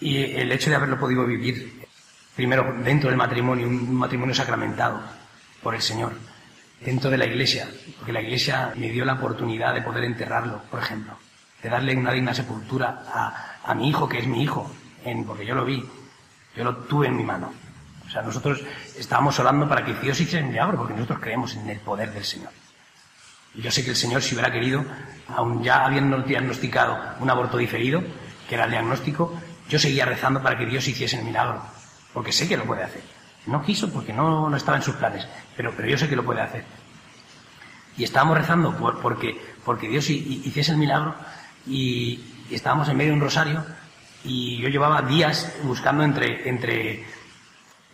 Y 0.00 0.16
el 0.34 0.50
hecho 0.52 0.70
de 0.70 0.76
haberlo 0.76 0.98
podido 0.98 1.26
vivir, 1.26 1.86
primero 2.34 2.74
dentro 2.82 3.10
del 3.10 3.18
matrimonio, 3.18 3.66
un 3.66 3.94
matrimonio 3.94 4.34
sacramentado 4.34 5.00
por 5.62 5.74
el 5.74 5.82
Señor, 5.82 6.12
dentro 6.80 7.10
de 7.10 7.18
la 7.18 7.26
iglesia, 7.26 7.68
porque 7.98 8.12
la 8.12 8.22
iglesia 8.22 8.72
me 8.76 8.88
dio 8.88 9.04
la 9.04 9.14
oportunidad 9.14 9.74
de 9.74 9.82
poder 9.82 10.04
enterrarlo, 10.04 10.62
por 10.70 10.80
ejemplo, 10.80 11.12
de 11.62 11.68
darle 11.68 11.94
una 11.96 12.12
digna 12.12 12.32
sepultura 12.32 13.02
a, 13.12 13.56
a 13.64 13.74
mi 13.74 13.88
hijo, 13.90 14.08
que 14.08 14.18
es 14.20 14.26
mi 14.26 14.42
hijo, 14.42 14.70
en- 15.04 15.24
porque 15.24 15.44
yo 15.44 15.54
lo 15.54 15.64
vi, 15.66 15.84
yo 16.56 16.64
lo 16.64 16.76
tuve 16.78 17.08
en 17.08 17.16
mi 17.16 17.22
mano. 17.24 17.52
O 18.06 18.08
sea, 18.10 18.22
nosotros 18.22 18.62
estábamos 18.98 19.38
orando 19.38 19.68
para 19.68 19.84
que 19.84 19.92
Dios 19.94 20.18
hiciera 20.18 20.44
el 20.44 20.50
milagro, 20.50 20.78
porque 20.78 20.94
nosotros 20.94 21.20
creemos 21.20 21.54
en 21.56 21.68
el 21.68 21.78
poder 21.80 22.10
del 22.12 22.24
Señor. 22.24 22.50
Y 23.54 23.60
yo 23.62 23.70
sé 23.70 23.84
que 23.84 23.90
el 23.90 23.96
Señor, 23.96 24.22
si 24.22 24.34
hubiera 24.34 24.50
querido, 24.50 24.84
aun 25.28 25.62
ya 25.62 25.84
habiendo 25.84 26.22
diagnosticado 26.22 26.98
un 27.20 27.28
aborto 27.28 27.58
diferido, 27.58 28.02
que 28.48 28.54
era 28.54 28.64
el 28.64 28.70
diagnóstico, 28.70 29.38
yo 29.70 29.78
seguía 29.78 30.04
rezando 30.04 30.42
para 30.42 30.58
que 30.58 30.66
Dios 30.66 30.86
hiciese 30.86 31.18
el 31.18 31.24
milagro, 31.24 31.62
porque 32.12 32.32
sé 32.32 32.46
que 32.48 32.56
lo 32.58 32.64
puede 32.64 32.82
hacer. 32.82 33.02
No 33.46 33.62
quiso 33.64 33.90
porque 33.90 34.12
no, 34.12 34.50
no 34.50 34.56
estaba 34.56 34.76
en 34.76 34.82
sus 34.82 34.96
planes, 34.96 35.26
pero, 35.56 35.72
pero 35.74 35.88
yo 35.88 35.96
sé 35.96 36.08
que 36.08 36.16
lo 36.16 36.24
puede 36.24 36.42
hacer. 36.42 36.64
Y 37.96 38.04
estábamos 38.04 38.36
rezando 38.36 38.76
por, 38.76 39.00
porque, 39.00 39.40
porque 39.64 39.88
Dios 39.88 40.08
hi- 40.10 40.24
hi- 40.28 40.42
hiciese 40.48 40.72
el 40.72 40.78
milagro 40.78 41.14
y, 41.66 42.20
estábamos 42.50 42.88
en 42.88 42.96
medio 42.96 43.10
de 43.12 43.16
un 43.16 43.22
rosario 43.22 43.64
y 44.24 44.58
yo 44.58 44.68
llevaba 44.68 45.02
días 45.02 45.52
buscando 45.62 46.02
entre, 46.02 46.48
entre, 46.48 47.04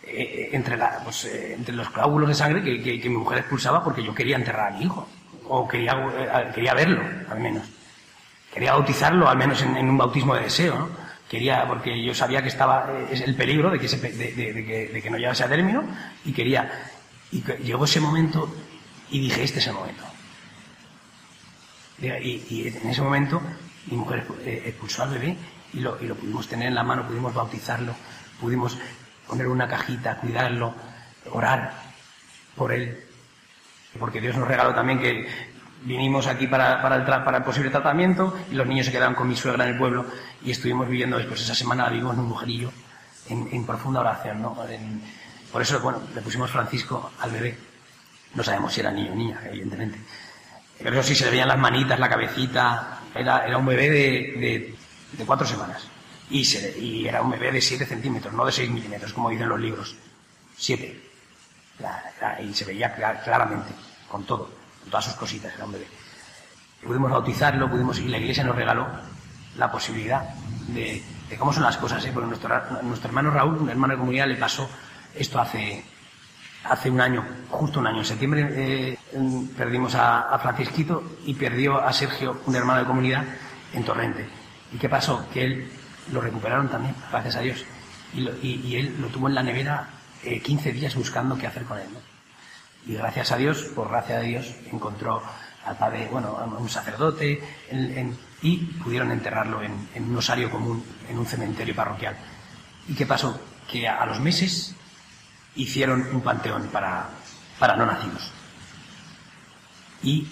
eh, 0.03 0.49
entre, 0.51 0.77
la- 0.77 0.99
pues, 1.03 1.25
eh, 1.25 1.53
entre 1.53 1.75
los 1.75 1.89
coágulos 1.89 2.29
de 2.29 2.35
sangre 2.35 2.63
que, 2.63 2.99
que- 2.99 3.09
mi 3.09 3.17
mujer 3.17 3.39
expulsaba 3.39 3.83
porque 3.83 4.03
yo 4.03 4.13
quería 4.15 4.35
enterrar 4.35 4.73
a 4.73 4.77
mi 4.77 4.85
hijo, 4.85 5.07
o 5.47 5.67
quería, 5.67 5.93
eh, 5.93 6.51
quería 6.53 6.73
verlo, 6.73 7.01
al 7.29 7.39
menos. 7.39 7.63
Quería 8.53 8.73
bautizarlo, 8.73 9.29
al 9.29 9.37
menos 9.37 9.61
en, 9.61 9.77
en 9.77 9.89
un 9.89 9.97
bautismo 9.97 10.33
de 10.35 10.41
deseo, 10.43 10.75
¿no? 10.79 11.06
Quería, 11.29 11.67
porque 11.67 12.01
yo 12.03 12.13
sabía 12.13 12.41
que 12.41 12.47
estaba 12.47 12.89
eh, 12.91 13.07
es 13.11 13.21
el 13.21 13.35
peligro 13.35 13.69
de 13.69 13.79
que, 13.79 13.87
se 13.87 13.97
de, 13.97 15.01
que, 15.01 15.09
no 15.09 15.17
llegase 15.17 15.43
a 15.43 15.49
término, 15.49 15.83
y 16.25 16.31
quería. 16.31 16.71
Y 17.31 17.43
llegó 17.63 17.85
ese 17.85 17.99
momento 17.99 18.53
y 19.11 19.19
dije, 19.19 19.43
este 19.43 19.59
es 19.59 19.67
el 19.67 19.73
momento. 19.73 20.03
Y, 21.99 22.45
y 22.49 22.73
en 22.81 22.89
ese 22.89 23.01
momento 23.01 23.41
mi 23.87 23.97
mujer 23.97 24.25
eh, 24.45 24.63
expulsó 24.67 25.03
al 25.03 25.09
bebé 25.09 25.35
y 25.73 25.79
lo, 25.79 26.01
y 26.01 26.07
lo 26.07 26.15
pudimos 26.15 26.47
tener 26.47 26.67
en 26.67 26.75
la 26.75 26.83
mano, 26.83 27.07
pudimos 27.07 27.33
bautizarlo, 27.33 27.93
pudimos 28.39 28.77
poner 29.27 29.47
una 29.47 29.67
cajita, 29.67 30.17
cuidarlo, 30.17 30.73
orar 31.31 31.73
por 32.55 32.71
él. 32.71 33.03
Porque 33.99 34.21
Dios 34.21 34.35
nos 34.35 34.47
regaló 34.47 34.73
también 34.73 34.99
que 34.99 35.27
vinimos 35.87 36.27
aquí 36.27 36.47
para, 36.47 36.95
el, 37.37 37.43
posible 37.43 37.69
tratamiento 37.69 38.37
y 38.51 38.55
los 38.55 38.67
niños 38.67 38.85
se 38.85 38.91
quedaron 38.91 39.15
con 39.15 39.27
mi 39.27 39.35
suegra 39.35 39.63
en 39.65 39.71
el 39.73 39.77
pueblo 39.77 40.05
y 40.43 40.51
estuvimos 40.51 40.87
viviendo 40.87 41.17
después 41.17 41.41
esa 41.41 41.55
semana, 41.55 41.87
vivimos 41.89 42.13
en 42.15 42.19
un 42.19 42.27
mujerillo 42.27 42.71
en, 43.29 43.47
en 43.51 43.65
profunda 43.65 44.01
oración. 44.01 44.41
¿no? 44.41 44.57
Por 45.51 45.61
eso, 45.61 45.79
bueno, 45.79 46.01
le 46.13 46.21
pusimos 46.21 46.51
Francisco 46.51 47.11
al 47.19 47.31
bebé. 47.31 47.57
No 48.35 48.43
sabemos 48.43 48.73
si 48.73 48.81
era 48.81 48.91
niño 48.91 49.13
o 49.13 49.15
niña, 49.15 49.39
evidentemente. 49.45 49.99
Pero 50.77 50.99
eso 50.99 51.07
sí, 51.07 51.15
se 51.15 51.25
le 51.25 51.31
veían 51.31 51.47
las 51.47 51.57
manitas, 51.57 51.97
la 51.99 52.09
cabecita. 52.09 52.99
Era, 53.15 53.47
era 53.47 53.57
un 53.57 53.65
bebé 53.65 53.89
de, 53.89 54.75
cuatro 55.25 55.47
semanas. 55.47 55.87
Y, 56.29 57.07
era 57.07 57.21
un 57.21 57.31
bebé 57.31 57.53
de 57.53 57.61
siete 57.61 57.85
centímetros, 57.85 58.33
no 58.33 58.45
de 58.45 58.51
seis 58.51 58.69
milímetros, 58.69 59.13
como 59.13 59.29
dicen 59.29 59.47
los 59.47 59.59
libros. 59.59 59.95
Siete. 60.57 61.01
Era- 61.79 62.03
era- 62.17 62.41
y 62.41 62.53
se 62.53 62.65
veía 62.65 62.93
cla- 62.95 63.23
claramente, 63.23 63.71
con 64.09 64.25
todo, 64.25 64.51
todas 64.89 65.05
sus 65.05 65.15
cositas, 65.15 65.53
era 65.53 65.65
un 65.65 65.71
bebé. 65.71 65.87
Pudimos 66.85 67.11
bautizarlo, 67.11 67.69
pudimos, 67.69 67.99
y 67.99 68.07
la 68.07 68.17
iglesia 68.17 68.43
nos 68.43 68.55
regaló 68.55 68.87
la 69.57 69.71
posibilidad 69.71 70.29
de, 70.67 71.03
cómo 71.37 71.51
son 71.51 71.63
las 71.63 71.77
cosas, 71.77 72.03
¿eh? 72.05 72.11
porque 72.13 72.27
nuestro, 72.27 72.49
nuestro 72.83 73.09
hermano 73.09 73.31
Raúl, 73.31 73.57
un 73.57 73.69
hermano 73.69 73.93
de 73.93 73.99
comunidad, 73.99 74.27
le 74.27 74.35
pasó 74.35 74.69
esto 75.15 75.39
hace, 75.39 75.83
hace 76.63 76.89
un 76.89 77.01
año, 77.01 77.25
justo 77.49 77.79
un 77.79 77.87
año. 77.87 77.99
En 77.99 78.05
septiembre 78.05 78.47
eh, 78.51 78.97
perdimos 79.55 79.95
a, 79.95 80.37
Francisquito 80.39 81.17
y 81.25 81.33
perdió 81.33 81.81
a 81.81 81.91
Sergio, 81.91 82.41
un 82.45 82.55
hermano 82.55 82.79
de 82.79 82.85
comunidad, 82.85 83.25
en 83.73 83.83
Torrente. 83.83 84.27
¿Y 84.73 84.77
qué 84.77 84.89
pasó? 84.89 85.25
Que 85.33 85.45
él 85.45 85.71
lo 86.11 86.21
recuperaron 86.21 86.69
también, 86.69 86.95
gracias 87.11 87.35
a 87.35 87.41
Dios. 87.41 87.65
Y, 88.13 88.75
él 88.75 88.95
lo 89.01 89.07
tuvo 89.07 89.27
en 89.27 89.35
la 89.35 89.43
nevera 89.43 89.89
eh, 90.23 90.41
15 90.41 90.71
días 90.71 90.95
buscando 90.95 91.37
qué 91.37 91.47
hacer 91.47 91.63
con 91.63 91.77
él. 91.77 91.87
Y 92.87 92.93
gracias 92.95 93.31
a 93.31 93.37
Dios, 93.37 93.63
por 93.75 93.89
gracia 93.89 94.19
de 94.19 94.27
Dios, 94.27 94.47
encontró 94.71 95.21
al 95.65 95.77
padre, 95.77 96.07
bueno, 96.11 96.37
a 96.37 96.45
un 96.45 96.69
sacerdote, 96.69 97.43
en- 97.69 98.17
y 98.41 98.57
pudieron 98.57 99.11
enterrarlo 99.11 99.61
en, 99.63 100.03
un 100.09 100.15
osario 100.17 100.49
común, 100.51 100.83
en 101.09 101.17
un 101.17 101.25
cementerio 101.25 101.75
parroquial. 101.75 102.15
¿Y 102.87 102.93
qué 102.93 103.05
pasó? 103.05 103.39
Que 103.69 103.87
a, 103.87 104.01
a 104.01 104.05
los 104.05 104.19
meses 104.19 104.75
hicieron 105.55 106.07
un 106.13 106.21
panteón 106.21 106.67
para, 106.67 107.09
para 107.59 107.75
no 107.75 107.85
nacidos. 107.85 108.31
Y 110.03 110.27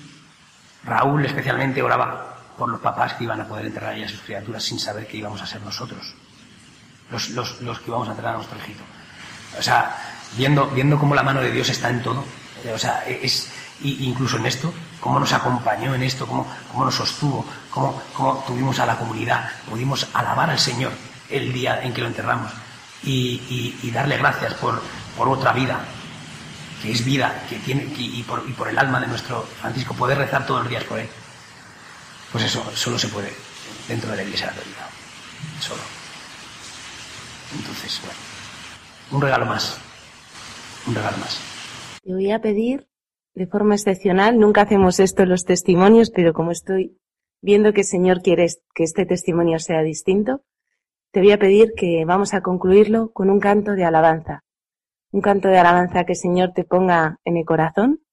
Raúl 0.83 1.25
especialmente 1.25 1.81
oraba 1.81 2.37
por 2.57 2.69
los 2.69 2.79
papás 2.79 3.13
que 3.15 3.23
iban 3.23 3.41
a 3.41 3.47
poder 3.47 3.65
enterrar 3.65 3.95
a 4.01 4.07
sus 4.07 4.21
criaturas 4.21 4.63
sin 4.63 4.79
saber 4.79 5.07
que 5.07 5.17
íbamos 5.17 5.41
a 5.41 5.47
ser 5.47 5.61
nosotros, 5.61 6.13
los, 7.11 7.29
los, 7.31 7.61
los 7.61 7.79
que 7.79 7.87
íbamos 7.89 8.07
a 8.07 8.11
enterrar 8.11 8.35
a 8.35 8.37
nuestro 8.37 8.57
hijito. 8.59 8.83
O 9.57 9.61
sea, 9.63 9.97
viendo, 10.37 10.67
viendo 10.67 10.97
cómo 10.99 11.15
la 11.15 11.23
mano 11.23 11.41
de 11.41 11.51
Dios 11.51 11.67
está 11.69 11.89
en 11.89 12.01
todo, 12.03 12.23
o 12.73 12.77
sea, 12.77 13.03
es, 13.05 13.49
incluso 13.83 14.37
en 14.37 14.45
esto, 14.45 14.73
cómo 14.99 15.19
nos 15.19 15.33
acompañó 15.33 15.93
en 15.93 16.03
esto, 16.03 16.25
cómo, 16.27 16.47
cómo 16.71 16.85
nos 16.85 16.95
sostuvo, 16.95 17.45
cómo, 17.69 18.01
cómo 18.13 18.43
tuvimos 18.47 18.79
a 18.79 18.85
la 18.85 18.97
comunidad, 18.97 19.49
pudimos 19.69 20.07
alabar 20.13 20.49
al 20.49 20.59
Señor 20.59 20.91
el 21.29 21.51
día 21.51 21.81
en 21.83 21.93
que 21.93 22.01
lo 22.01 22.07
enterramos 22.07 22.51
y, 23.03 23.91
darle 23.93 24.17
gracias 24.17 24.53
por, 24.55 24.81
por 25.15 25.29
otra 25.29 25.53
vida, 25.53 25.79
que 26.81 26.91
es 26.91 27.05
vida, 27.05 27.43
que 27.49 27.57
tiene, 27.57 27.83
y, 27.97 28.23
por, 28.23 28.43
y 28.47 28.51
por 28.53 28.67
el 28.67 28.77
alma 28.77 28.99
de 28.99 29.07
nuestro 29.07 29.47
Francisco, 29.61 29.93
poder 29.93 30.17
rezar 30.17 30.45
todos 30.45 30.61
los 30.61 30.69
días 30.69 30.83
por 30.83 30.99
él. 30.99 31.09
Pues 32.31 32.45
eso 32.45 32.65
solo 32.75 32.99
se 32.99 33.07
puede 33.07 33.33
dentro 33.87 34.09
de 34.11 34.17
la 34.17 34.23
Iglesia 34.23 34.47
Católica. 34.47 34.87
Solo. 35.61 35.81
Entonces, 37.57 38.01
bueno, 38.01 38.19
un 39.11 39.21
regalo 39.21 39.45
más. 39.45 39.77
Un 40.87 40.95
regalo 40.95 41.17
más. 41.17 41.54
Te 42.05 42.13
voy 42.13 42.29
a 42.29 42.39
pedir 42.39 42.87
de 43.33 43.47
forma 43.47 43.73
excepcional, 43.73 44.37
nunca 44.37 44.61
hacemos 44.61 44.99
esto 44.99 45.23
en 45.23 45.29
los 45.29 45.43
testimonios, 45.43 46.11
pero 46.11 46.33
como 46.33 46.51
estoy 46.51 46.99
viendo 47.41 47.73
que 47.73 47.81
el 47.81 47.87
Señor 47.87 48.21
quiere 48.21 48.45
que 48.75 48.83
este 48.83 49.07
testimonio 49.07 49.57
sea 49.57 49.81
distinto, 49.81 50.43
te 51.11 51.21
voy 51.21 51.31
a 51.31 51.39
pedir 51.39 51.73
que 51.75 52.05
vamos 52.05 52.35
a 52.35 52.41
concluirlo 52.41 53.11
con 53.11 53.31
un 53.31 53.39
canto 53.39 53.71
de 53.71 53.85
alabanza. 53.85 54.43
Un 55.11 55.21
canto 55.21 55.47
de 55.47 55.57
alabanza 55.57 56.03
que 56.03 56.11
el 56.11 56.19
Señor 56.19 56.53
te 56.53 56.63
ponga 56.63 57.17
en 57.25 57.37
el 57.37 57.45
corazón. 57.45 58.03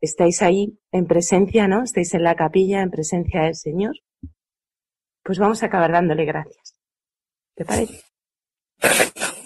Estáis 0.00 0.42
ahí 0.42 0.76
en 0.90 1.06
presencia, 1.06 1.68
¿no? 1.68 1.84
Estáis 1.84 2.12
en 2.12 2.24
la 2.24 2.34
capilla 2.34 2.82
en 2.82 2.90
presencia 2.90 3.42
del 3.42 3.54
Señor. 3.54 3.94
Pues 5.22 5.38
vamos 5.38 5.62
a 5.62 5.66
acabar 5.66 5.92
dándole 5.92 6.24
gracias. 6.24 6.76
¿Te 7.54 7.64
parece? 7.64 8.02
Bendito 8.82 9.45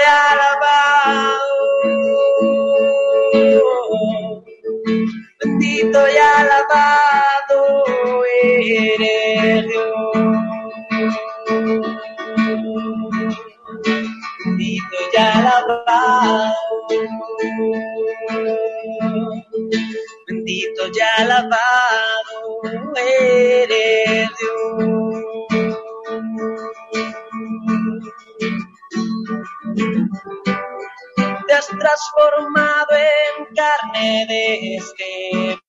transformado 32.21 32.95
en 32.95 33.55
carne 33.55 34.25
de 34.27 34.75
este 34.75 35.59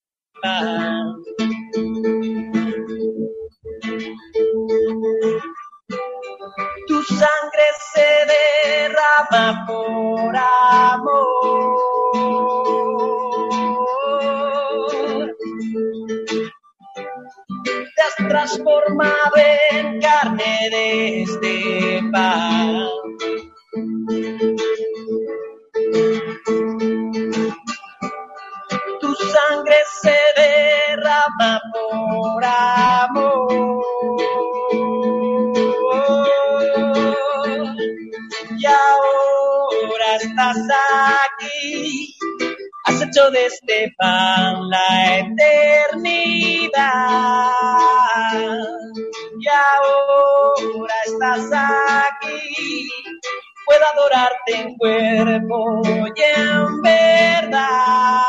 pan. 0.43 1.17
Tu 6.87 7.03
sangre 7.03 7.67
se 7.93 8.11
derrama 8.33 9.67
por 9.67 10.37
amor. 10.37 11.33
Te 17.95 18.03
has 18.03 18.17
transformado 18.29 19.37
en 19.71 20.01
carne 20.01 20.69
de 20.71 21.23
este 21.23 22.01
pan. 22.13 23.12
De 43.83 43.89
este 43.89 43.95
pan 43.99 44.69
la 44.69 45.19
eternidad. 45.19 46.03
Y 49.41 49.47
ahora 49.49 50.95
estás 51.07 51.51
aquí. 51.53 52.89
Puedo 53.67 53.85
adorarte 53.95 54.53
en 54.55 54.77
cuerpo 54.77 55.83
y 56.15 56.23
en 56.23 56.83
verdad. 56.83 58.23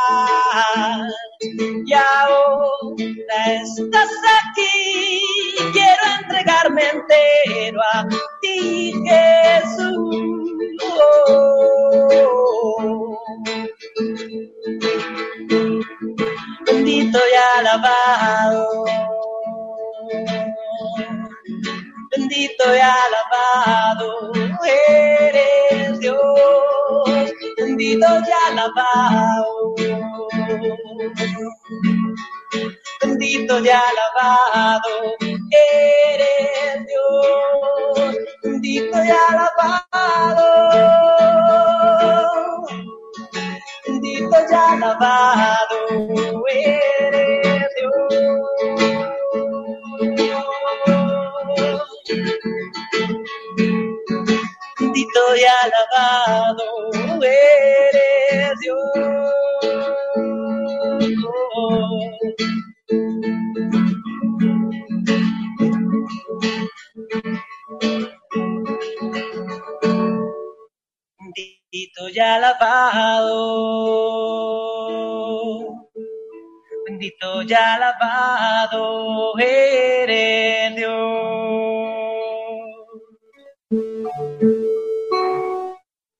Y 1.86 1.94
ahora 1.94 3.54
estás 3.62 4.12
aquí. 4.40 5.22
Quiero 5.72 6.04
entregarme 6.22 6.82
entero 6.90 7.82
a 7.94 8.08
ti, 8.42 8.94
Jesús. 9.06 10.34
Bendito 16.84 17.18
y 17.18 17.60
alabado. 17.60 18.84
Bendito 22.12 22.76
y 22.76 22.80
alabado 22.80 24.34
eres 24.66 25.98
Dios. 26.02 26.20
Bendito 27.56 28.06
y 28.06 28.32
alabado. 28.50 29.76
Bendito 33.00 33.60
y 33.64 33.70
alabado 33.70 35.16
eres 35.52 36.86
Dios. 36.86 38.18
Bendito 38.44 38.98
y 39.06 39.10
alabado. 39.10 40.44
Bendito 44.14 44.38
y 44.48 44.54
alabado 44.54 45.78
eres 46.48 47.68
Dios. 47.76 47.94
Bendito 54.80 55.36
y 55.36 55.44
alabado 55.44 56.66
eres 57.24 58.60
Dios. 58.62 59.34
Bendito 72.04 72.20
y 72.20 72.20
alabado. 72.20 73.40
Bendito 76.86 77.42
y 77.44 77.54
alabado 77.54 79.34
eres 79.40 80.76
Dios. 80.76 80.92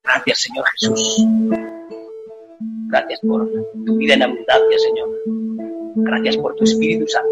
Gracias, 0.04 0.38
Señor 0.40 0.64
Jesús. 0.72 1.26
Gracias 2.88 3.20
por 3.20 3.46
tu 3.84 3.96
vida 3.96 4.14
en 4.14 4.22
abundancia, 4.22 4.78
Señor. 4.78 5.10
Gracias 5.96 6.38
por 6.38 6.54
tu 6.56 6.64
Espíritu 6.64 7.06
Santo. 7.08 7.28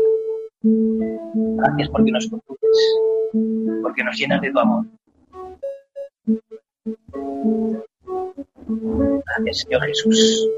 Gracias 1.56 1.88
porque 1.88 2.10
nos 2.10 2.28
conduces, 2.28 2.98
porque 3.82 4.04
nos 4.04 4.14
llenas 4.18 4.42
de 4.42 4.52
tu 4.52 4.58
amor. 4.58 4.84
Gracias, 9.26 9.60
Señor 9.60 9.82
Jesús, 9.86 10.48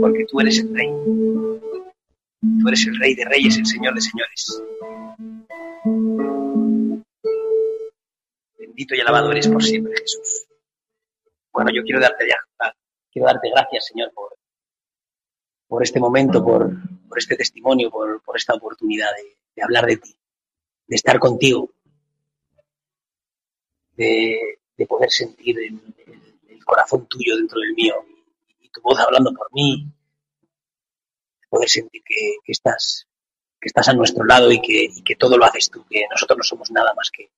porque 0.00 0.24
tú 0.30 0.40
eres 0.40 0.58
el 0.60 0.74
Rey. 0.74 0.88
Tú 0.88 2.68
eres 2.68 2.86
el 2.86 2.98
Rey 2.98 3.14
de 3.14 3.24
Reyes, 3.24 3.56
el 3.58 3.66
Señor 3.66 3.94
de 3.94 4.00
Señores. 4.00 4.62
Bendito 8.58 8.94
y 8.94 9.00
alabado 9.00 9.30
eres 9.32 9.48
por 9.48 9.62
siempre, 9.62 9.94
Jesús. 9.98 10.46
Bueno, 11.52 11.70
yo 11.74 11.82
quiero 11.82 12.00
darte, 12.00 12.26
ya- 12.28 12.74
quiero 13.10 13.26
darte 13.26 13.50
gracias, 13.50 13.86
Señor, 13.86 14.12
por, 14.12 14.36
por 15.68 15.82
este 15.82 15.98
momento, 16.00 16.44
por, 16.44 16.70
por 17.08 17.18
este 17.18 17.36
testimonio, 17.36 17.90
por, 17.90 18.22
por 18.22 18.36
esta 18.36 18.54
oportunidad 18.54 19.08
de, 19.54 19.62
hablar 19.62 19.86
de 19.86 19.96
ti, 19.96 20.14
de 20.86 20.96
estar 20.96 21.18
contigo, 21.18 21.70
de, 23.96 24.58
de 24.76 24.86
poder 24.86 25.10
sentir 25.10 25.58
el- 25.58 25.80
el 26.06 26.25
corazón 26.66 27.06
tuyo 27.06 27.36
dentro 27.36 27.58
del 27.60 27.72
mío 27.74 27.94
y 28.60 28.68
tu 28.68 28.82
voz 28.82 28.98
hablando 29.00 29.32
por 29.32 29.48
mí, 29.54 29.90
de 31.40 31.48
poder 31.48 31.68
sentir 31.70 32.02
que, 32.04 32.36
estás, 32.52 33.06
que 33.60 33.68
estás 33.68 33.88
a 33.88 33.94
nuestro 33.94 34.24
lado 34.24 34.52
y 34.52 34.60
que, 34.60 34.84
y 34.84 35.02
que 35.02 35.16
todo 35.16 35.38
lo 35.38 35.44
haces 35.46 35.70
tú, 35.70 35.86
que 35.88 36.04
nosotros 36.10 36.36
no 36.36 36.42
somos 36.44 36.70
nada 36.70 36.92
más 36.94 37.10
que, 37.10 37.30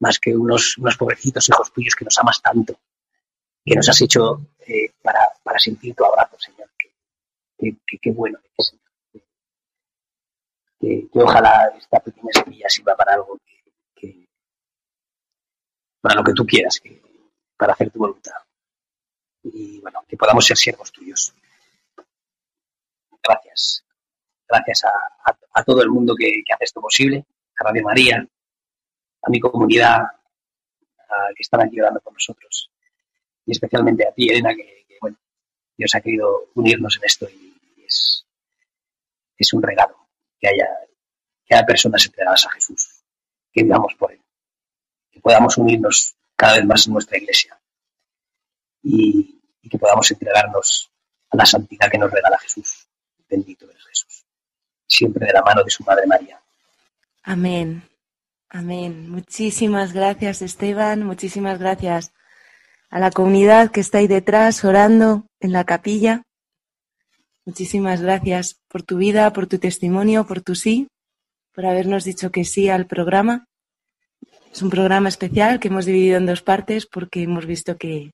más 0.00 0.18
que 0.18 0.34
unos, 0.34 0.78
unos 0.78 0.96
pobrecitos 0.96 1.48
hijos 1.50 1.72
tuyos 1.72 1.94
que 1.94 2.04
nos 2.06 2.16
amas 2.18 2.40
tanto, 2.40 2.78
que 3.64 3.74
nos 3.74 3.88
has 3.88 4.00
hecho 4.00 4.40
eh, 4.60 4.92
para, 5.02 5.20
para 5.42 5.58
sentir 5.58 5.94
tu 5.94 6.04
abrazo, 6.04 6.38
Señor. 6.38 6.70
Que, 7.58 7.74
que, 8.00 8.12
bueno 8.12 8.38
eres, 8.38 8.68
Señor. 8.68 9.26
Que, 10.78 11.08
ojalá 11.14 11.72
esta 11.76 11.98
pequeña 12.00 12.30
semilla 12.32 12.68
sirva 12.68 12.94
para 12.94 13.14
algo, 13.14 13.38
que, 13.44 13.72
que- 13.94 14.28
para 16.00 16.16
lo 16.16 16.22
que 16.24 16.34
tú 16.34 16.44
quieras, 16.46 16.78
que, 16.80 17.02
para 17.56 17.72
hacer 17.72 17.90
tu 17.90 17.98
voluntad. 17.98 18.32
Y 19.42 19.80
bueno, 19.80 20.04
que 20.08 20.16
podamos 20.16 20.44
ser 20.44 20.56
siervos 20.56 20.90
tuyos. 20.92 21.34
Gracias. 23.22 23.84
Gracias 24.48 24.84
a, 24.84 24.90
a- 25.54 25.64
todo 25.64 25.82
el 25.82 25.88
mundo 25.90 26.14
que, 26.16 26.42
hace 26.52 26.64
esto 26.64 26.80
posible, 26.80 27.24
a 27.58 27.64
Radio 27.64 27.82
María, 27.82 28.26
a 29.22 29.30
mi 29.30 29.40
comunidad, 29.40 30.02
a 30.02 31.28
que 31.34 31.42
están 31.42 31.62
aquí 31.62 31.80
orando 31.80 32.00
con 32.00 32.12
nosotros. 32.14 32.70
Y 33.46 33.52
especialmente 33.52 34.06
a 34.06 34.12
ti, 34.12 34.28
Elena, 34.28 34.54
que, 34.54 34.84
que, 34.86 34.98
bueno, 35.00 35.16
Dios 35.76 35.94
ha 35.94 36.00
querido 36.00 36.50
unirnos 36.54 36.96
en 36.98 37.04
esto 37.04 37.26
y, 37.30 37.56
y 37.76 37.84
es, 37.84 38.26
es 39.38 39.52
un 39.54 39.62
regalo 39.62 39.96
que 40.38 40.48
haya, 40.48 40.68
que 41.44 41.54
haya 41.54 41.66
personas 41.66 42.04
entregadas 42.04 42.46
a 42.46 42.50
Jesús, 42.50 43.02
que 43.50 43.62
vivamos 43.62 43.94
por 43.94 44.12
Él, 44.12 44.22
que 45.10 45.20
podamos 45.20 45.56
unirnos 45.58 46.14
cada 46.36 46.56
vez 46.56 46.66
más 46.66 46.86
en 46.86 46.92
nuestra 46.92 47.18
iglesia 47.18 47.58
y, 48.82 49.32
que 49.68 49.78
podamos 49.78 50.08
entregarnos 50.12 50.92
a 51.30 51.36
la 51.38 51.44
santidad 51.44 51.90
que 51.90 51.98
nos 51.98 52.12
regala 52.12 52.38
Jesús. 52.38 52.86
Bendito 53.28 53.68
eres 53.68 53.84
Jesús. 53.84 54.24
Siempre 54.86 55.26
de 55.26 55.32
la 55.32 55.42
mano 55.42 55.64
de 55.64 55.70
su 55.70 55.82
Madre 55.82 56.06
María. 56.06 56.40
Amén. 57.24 57.82
Amén. 58.48 59.10
Muchísimas 59.10 59.92
gracias, 59.92 60.40
Esteban. 60.40 61.02
Muchísimas 61.02 61.58
gracias 61.58 62.12
a 62.88 63.00
la 63.00 63.10
comunidad 63.10 63.72
que 63.72 63.80
está 63.80 63.98
ahí 63.98 64.06
detrás 64.06 64.64
orando 64.64 65.26
en 65.40 65.50
la 65.50 65.64
capilla. 65.64 66.22
Muchísimas 67.44 68.02
gracias 68.02 68.60
por 68.68 68.84
tu 68.84 68.98
vida, 68.98 69.32
por 69.32 69.48
tu 69.48 69.58
testimonio, 69.58 70.28
por 70.28 70.42
tu 70.42 70.54
sí, 70.54 70.86
por 71.52 71.66
habernos 71.66 72.04
dicho 72.04 72.30
que 72.30 72.44
sí 72.44 72.68
al 72.68 72.86
programa. 72.86 73.46
Es 74.56 74.62
un 74.62 74.70
programa 74.70 75.10
especial 75.10 75.60
que 75.60 75.68
hemos 75.68 75.84
dividido 75.84 76.16
en 76.16 76.24
dos 76.24 76.40
partes 76.40 76.86
porque 76.86 77.22
hemos 77.22 77.44
visto 77.44 77.76
que, 77.76 78.12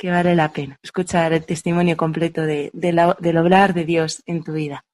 vale 0.00 0.36
la 0.36 0.52
pena 0.52 0.78
escuchar 0.84 1.32
el 1.32 1.44
testimonio 1.44 1.96
completo 1.96 2.42
del 2.42 3.36
obrar 3.36 3.74
de 3.74 3.84
Dios 3.84 4.22
en 4.24 4.44
tu 4.44 4.52
vida. 4.52 4.84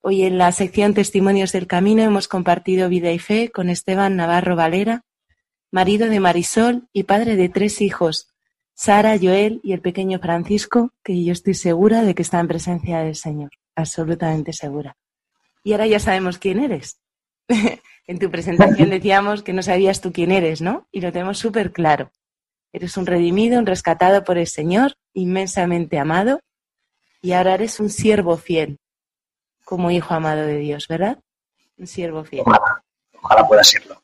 Hoy 0.00 0.24
en 0.24 0.36
la 0.36 0.50
sección 0.50 0.94
Testimonios 0.94 1.52
del 1.52 1.68
Camino 1.68 2.02
hemos 2.02 2.26
compartido 2.26 2.88
vida 2.88 3.12
y 3.12 3.20
fe 3.20 3.52
con 3.52 3.68
Esteban 3.68 4.16
Navarro 4.16 4.56
Valera, 4.56 5.04
marido 5.70 6.08
de 6.08 6.18
Marisol 6.18 6.88
y 6.92 7.04
padre 7.04 7.36
de 7.36 7.48
tres 7.48 7.80
hijos, 7.80 8.34
Sara, 8.74 9.16
Joel 9.16 9.60
y 9.62 9.74
el 9.74 9.80
pequeño 9.80 10.18
Francisco, 10.18 10.90
que 11.04 11.22
yo 11.22 11.32
estoy 11.32 11.54
segura 11.54 12.02
de 12.02 12.16
que 12.16 12.22
está 12.22 12.40
en 12.40 12.48
presencia 12.48 12.98
del 12.98 13.14
Señor, 13.14 13.50
absolutamente 13.76 14.52
segura. 14.52 14.96
Y 15.62 15.70
ahora 15.70 15.86
ya 15.86 16.00
sabemos 16.00 16.38
quién 16.38 16.58
eres. 16.58 16.98
en 18.08 18.18
tu 18.18 18.30
presentación 18.30 18.88
decíamos 18.90 19.42
que 19.42 19.52
no 19.52 19.62
sabías 19.62 20.00
tú 20.00 20.12
quién 20.12 20.32
eres, 20.32 20.62
¿no? 20.62 20.88
Y 20.90 21.02
lo 21.02 21.12
tenemos 21.12 21.38
súper 21.38 21.72
claro. 21.72 22.10
Eres 22.72 22.96
un 22.96 23.06
redimido, 23.06 23.58
un 23.58 23.66
rescatado 23.66 24.24
por 24.24 24.38
el 24.38 24.46
Señor, 24.46 24.94
inmensamente 25.12 25.98
amado, 25.98 26.40
y 27.20 27.32
ahora 27.32 27.54
eres 27.54 27.80
un 27.80 27.90
siervo 27.90 28.38
fiel, 28.38 28.78
como 29.64 29.90
hijo 29.90 30.14
amado 30.14 30.46
de 30.46 30.56
Dios, 30.56 30.88
¿verdad? 30.88 31.18
Un 31.76 31.86
siervo 31.86 32.24
fiel. 32.24 32.42
Ojalá, 32.46 32.82
ojalá 33.22 33.46
pueda 33.46 33.62
serlo. 33.62 34.02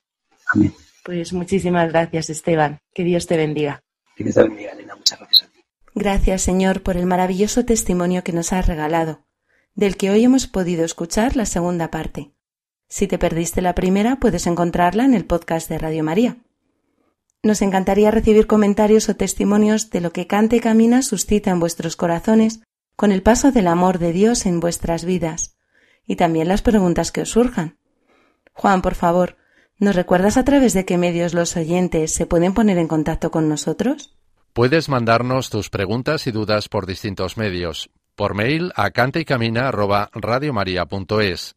Amén. 0.52 0.74
Pues 1.02 1.32
muchísimas 1.32 1.90
gracias, 1.90 2.28
Esteban. 2.28 2.80
Que 2.92 3.05
Dios 3.05 3.26
te 3.26 3.38
bendiga. 3.38 3.82
Que 4.16 4.24
Dios 4.24 4.36
te 4.36 4.42
bendiga, 4.42 4.72
Elena. 4.72 4.96
Muchas 4.96 5.18
gracias 5.18 5.48
a 5.48 5.52
ti. 5.52 5.64
Gracias, 5.94 6.42
Señor, 6.42 6.82
por 6.82 6.98
el 6.98 7.07
maravilloso 7.07 7.64
testimonio 7.64 8.22
que 8.22 8.32
nos 8.32 8.52
has 8.52 8.66
regalado, 8.66 9.24
del 9.74 9.96
que 9.96 10.11
hoy 10.11 10.24
hemos 10.24 10.46
podido 10.46 10.84
escuchar 10.84 11.36
la 11.36 11.46
segunda 11.46 11.90
parte. 11.90 12.34
Si 12.89 13.07
te 13.07 13.18
perdiste 13.18 13.62
la 13.62 13.74
primera, 13.74 14.16
puedes 14.16 14.47
encontrarla 14.47 15.05
en 15.05 15.14
el 15.14 15.24
podcast 15.24 15.68
de 15.68 15.78
Radio 15.78 16.05
María. 16.05 16.37
Nos 17.43 17.61
encantaría 17.61 18.11
recibir 18.11 18.47
comentarios 18.47 19.09
o 19.09 19.16
testimonios 19.16 19.91
de 19.91 20.01
lo 20.01 20.12
que 20.12 20.26
Cante 20.26 20.57
y 20.57 20.61
Camina 20.61 21.03
suscita 21.03 21.51
en 21.51 21.61
vuestros 21.61 21.97
corazones 21.97 22.61
con 22.97 23.12
el 23.12 23.22
paso 23.22 23.53
del 23.53 23.66
amor 23.66 23.99
de 23.99 24.12
Dios 24.12 24.47
en 24.47 24.61
vuestras 24.61 25.05
vidas, 25.05 25.57
y 26.07 26.16
también 26.16 26.49
las 26.49 26.62
preguntas 26.62 27.12
que 27.12 27.22
os 27.22 27.30
surjan. 27.30 27.78
Juan, 28.53 28.82
por 28.82 28.95
favor, 28.95 29.37
¿nos 29.78 29.97
recuerdas 29.97 30.37
a 30.37 30.45
través 30.45 30.74
de 30.74 30.85
qué 30.85 30.97
medios 30.97 31.35
los 31.35 31.57
oyentes 31.57 32.14
se 32.14 32.26
pueden 32.26 32.55
poner 32.55 32.78
en 32.78 32.89
contacto 32.89 33.30
con 33.30 33.49
nosotros? 33.49 34.16
Puedes 34.53 34.89
mandarnos 34.89 35.51
tus 35.51 35.68
preguntas 35.68 36.28
y 36.28 36.30
dudas 36.30 36.68
por 36.68 36.87
distintos 36.87 37.37
medios. 37.37 37.91
Por 38.14 38.35
mail 38.35 38.70
a 38.76 38.93
cantaycamina@radiomaria.es, 38.93 41.57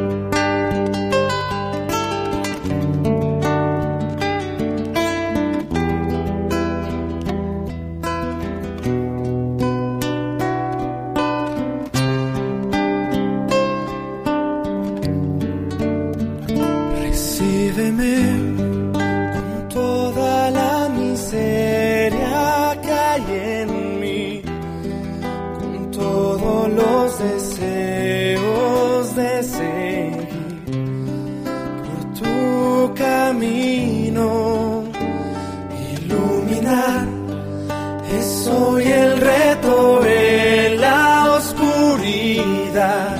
Hoy 38.81 38.91
el 38.91 39.17
reto 39.17 40.05
en 40.05 40.81
la 40.81 41.33
oscuridad 41.37 43.17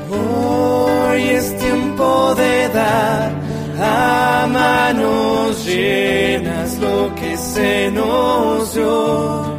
Hoy 0.09 1.21
es 1.21 1.57
tiempo 1.57 2.35
de 2.35 2.69
dar 2.69 3.31
a 3.79 4.47
manos 4.51 5.65
llenas 5.65 6.79
lo 6.79 7.13
que 7.15 7.37
se 7.37 7.91
nos 7.91 8.73
dio. 8.73 9.56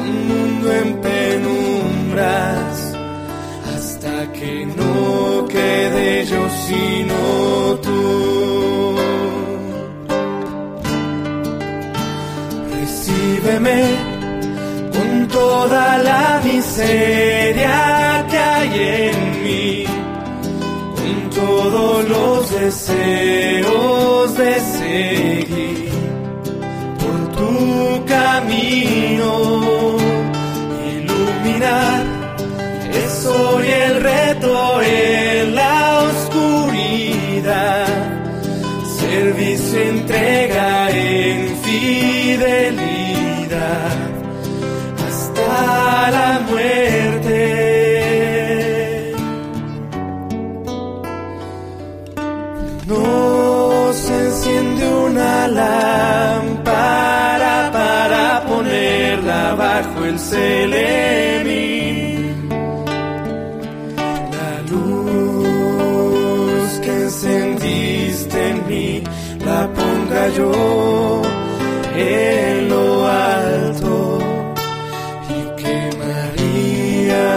Un 0.00 0.28
mundo 0.28 0.72
en 0.72 1.00
penumbras 1.00 2.94
hasta 3.74 4.32
que 4.32 4.66
no 4.66 5.46
quede 5.48 6.24
yo 6.26 6.42
sino 6.66 7.20
tú. 7.86 8.96
Recíbeme 12.74 13.82
con 14.92 15.28
toda 15.28 15.98
la 15.98 16.40
miseria 16.44 18.26
que 18.30 18.38
hay 18.38 18.72
en 19.08 19.42
mí 19.44 19.84
con 20.96 21.30
todos 21.30 22.08
los 22.08 22.50
deseos 22.60 24.36
de 24.36 24.60
seguir 24.60 25.39
es 33.30 33.36
hoy 33.36 33.68
el 33.68 34.02
reto 34.02 34.79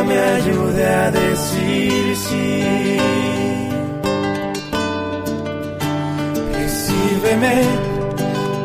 me 0.06 0.20
ayude 0.20 0.86
a 0.86 1.12
decir 1.12 2.16
sí. 2.16 2.98
recíbeme 6.54 7.58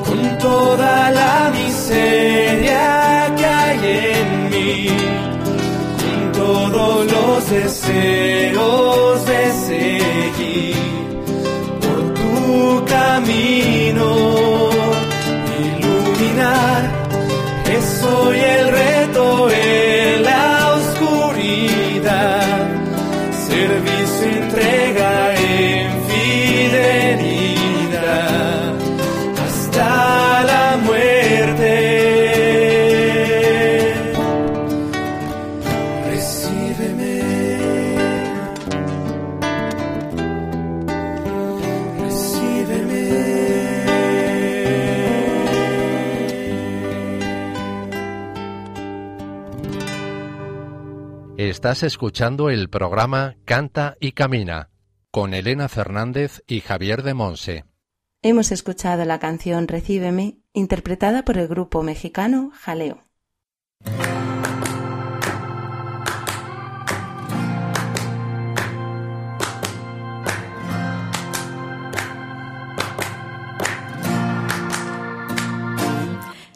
con 0.07 0.39
toda 0.39 1.11
la 1.11 1.51
miseria 1.51 3.35
que 3.37 3.45
hay 3.45 3.81
en 4.15 4.51
mí, 4.51 4.89
con 5.99 6.33
todos 6.33 7.13
los 7.13 7.51
deseos 7.51 9.27
de 9.27 9.53
seguir 9.69 10.77
por 11.83 11.99
tu 12.15 12.85
camino, 12.87 14.09
iluminar 15.59 16.83
es 17.71 18.05
hoy 18.05 18.39
el 18.39 18.68
Estás 51.59 51.83
escuchando 51.83 52.51
el 52.51 52.71
programa 52.71 53.35
Canta 53.45 53.97
y 53.99 54.13
Camina 54.13 54.71
con 55.11 55.35
Elena 55.35 55.69
Fernández 55.69 56.41
y 56.47 56.61
Javier 56.61 57.03
de 57.03 57.15
Monse. 57.15 57.65
Hemos 58.23 58.53
escuchado 58.53 59.05
la 59.05 59.19
canción 59.19 59.67
Recíbeme, 59.67 60.39
interpretada 60.53 61.25
por 61.25 61.37
el 61.37 61.49
grupo 61.49 61.83
mexicano 61.83 62.53
Jaleo. 62.55 63.03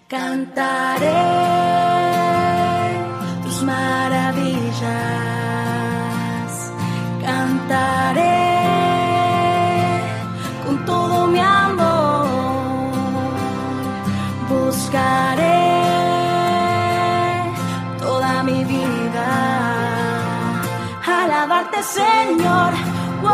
Cantaré 0.06 2.01
cantaré 7.20 8.30
con 10.64 10.84
todo 10.84 11.26
mi 11.26 11.40
amor, 11.40 12.26
buscaré 14.48 15.70
toda 17.98 18.42
mi 18.42 18.64
vida, 18.64 19.28
alabarte 21.06 21.82
Señor, 21.82 22.72
wow, 23.22 23.30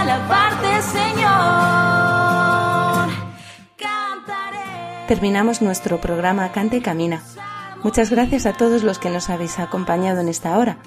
alabarte 0.00 0.82
Señor. 0.82 1.74
Cantaré. 3.76 5.06
Terminamos 5.08 5.60
nuestro 5.62 6.00
programa 6.00 6.50
Cante 6.52 6.76
y 6.78 6.80
Camina. 6.80 7.22
Muchas 7.84 8.08
gracias 8.08 8.46
a 8.46 8.54
todos 8.54 8.82
los 8.82 8.98
que 8.98 9.10
nos 9.10 9.28
habéis 9.28 9.58
acompañado 9.58 10.20
en 10.20 10.30
esta 10.30 10.56
hora, 10.56 10.78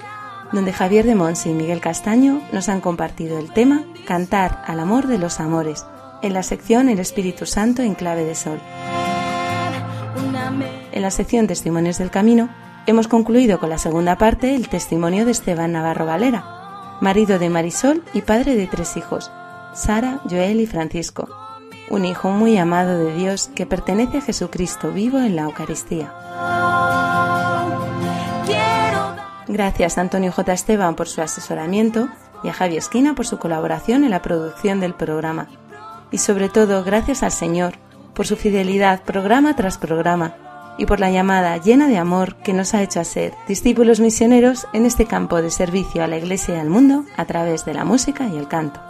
donde 0.52 0.74
Javier 0.74 1.06
de 1.06 1.14
Monse 1.14 1.52
y 1.52 1.54
Miguel 1.54 1.80
Castaño 1.80 2.42
nos 2.52 2.70
han 2.70 2.82
compartido 2.82 3.38
el 3.38 3.54
tema 3.54 3.84
Cantar 4.08 4.64
al 4.66 4.80
amor 4.80 5.06
de 5.06 5.20
los 5.20 5.40
amores, 5.40 5.86
en 6.24 6.34
la 6.34 6.42
sección 6.42 6.90
El 6.90 6.98
Espíritu 6.98 7.46
Santo 7.46 7.84
en 7.84 7.94
clave 7.94 8.26
de 8.26 8.34
sol. 8.34 8.60
En 10.92 11.04
la 11.04 11.12
sección 11.12 11.46
Testimonios 11.46 12.00
del 12.00 12.10
Camino 12.10 12.50
hemos 12.88 13.08
concluido 13.08 13.60
con 13.60 13.70
la 13.70 13.78
segunda 13.78 14.18
parte 14.18 14.56
el 14.56 14.68
testimonio 14.68 15.24
de 15.24 15.34
Esteban 15.34 15.74
Navarro 15.74 16.08
Valera, 16.08 16.98
marido 17.00 17.38
de 17.38 17.52
Marisol 17.52 18.04
y 18.16 18.22
padre 18.22 18.56
de 18.56 18.66
tres 18.66 18.98
hijos, 18.98 19.30
Sara, 19.76 20.22
Joel 20.28 20.62
y 20.62 20.66
Francisco, 20.66 21.30
un 21.92 22.06
hijo 22.06 22.32
muy 22.32 22.58
amado 22.58 22.98
de 22.98 23.14
Dios 23.14 23.52
que 23.54 23.68
pertenece 23.68 24.18
a 24.18 24.22
Jesucristo 24.22 24.92
vivo 24.92 25.20
en 25.20 25.36
la 25.36 25.44
Eucaristía. 25.44 26.12
Gracias 29.48 29.98
a 29.98 30.02
Antonio 30.02 30.32
J. 30.32 30.54
Esteban 30.54 30.96
por 30.96 31.08
su 31.08 31.22
asesoramiento 31.22 32.10
y 32.44 32.50
a 32.50 32.54
Javi 32.54 32.78
Esquina 32.78 33.16
por 33.16 33.26
su 33.26 33.40
colaboración 33.40 34.04
en 34.04 34.12
la 34.12 34.22
producción 34.22 34.80
del 34.80 34.94
programa. 34.94 35.48
Y 36.12 36.18
sobre 36.18 36.50
todo, 36.50 36.84
gracias 36.84 37.24
al 37.24 37.32
Señor 37.32 37.76
por 38.14 38.28
su 38.28 38.36
fidelidad 38.36 39.04
programa 39.04 39.56
tras 39.56 39.78
programa 39.78 40.36
y 40.78 40.86
por 40.86 41.00
la 41.00 41.12
llamada 41.12 41.58
llena 41.58 41.88
de 41.88 41.98
amor 41.98 42.36
que 42.38 42.54
nos 42.54 42.74
ha 42.74 42.84
hecho 42.84 43.00
a 43.00 43.04
ser 43.04 43.34
discípulos 43.48 44.00
misioneros 44.00 44.68
en 44.74 44.86
este 44.86 45.06
campo 45.06 45.42
de 45.42 45.50
servicio 45.50 46.04
a 46.04 46.08
la 46.08 46.18
Iglesia 46.18 46.56
y 46.56 46.60
al 46.60 46.70
mundo 46.70 47.06
a 47.16 47.26
través 47.26 47.66
de 47.66 47.74
la 47.74 47.86
música 47.86 48.28
y 48.28 48.38
el 48.38 48.48
canto. 48.48 48.82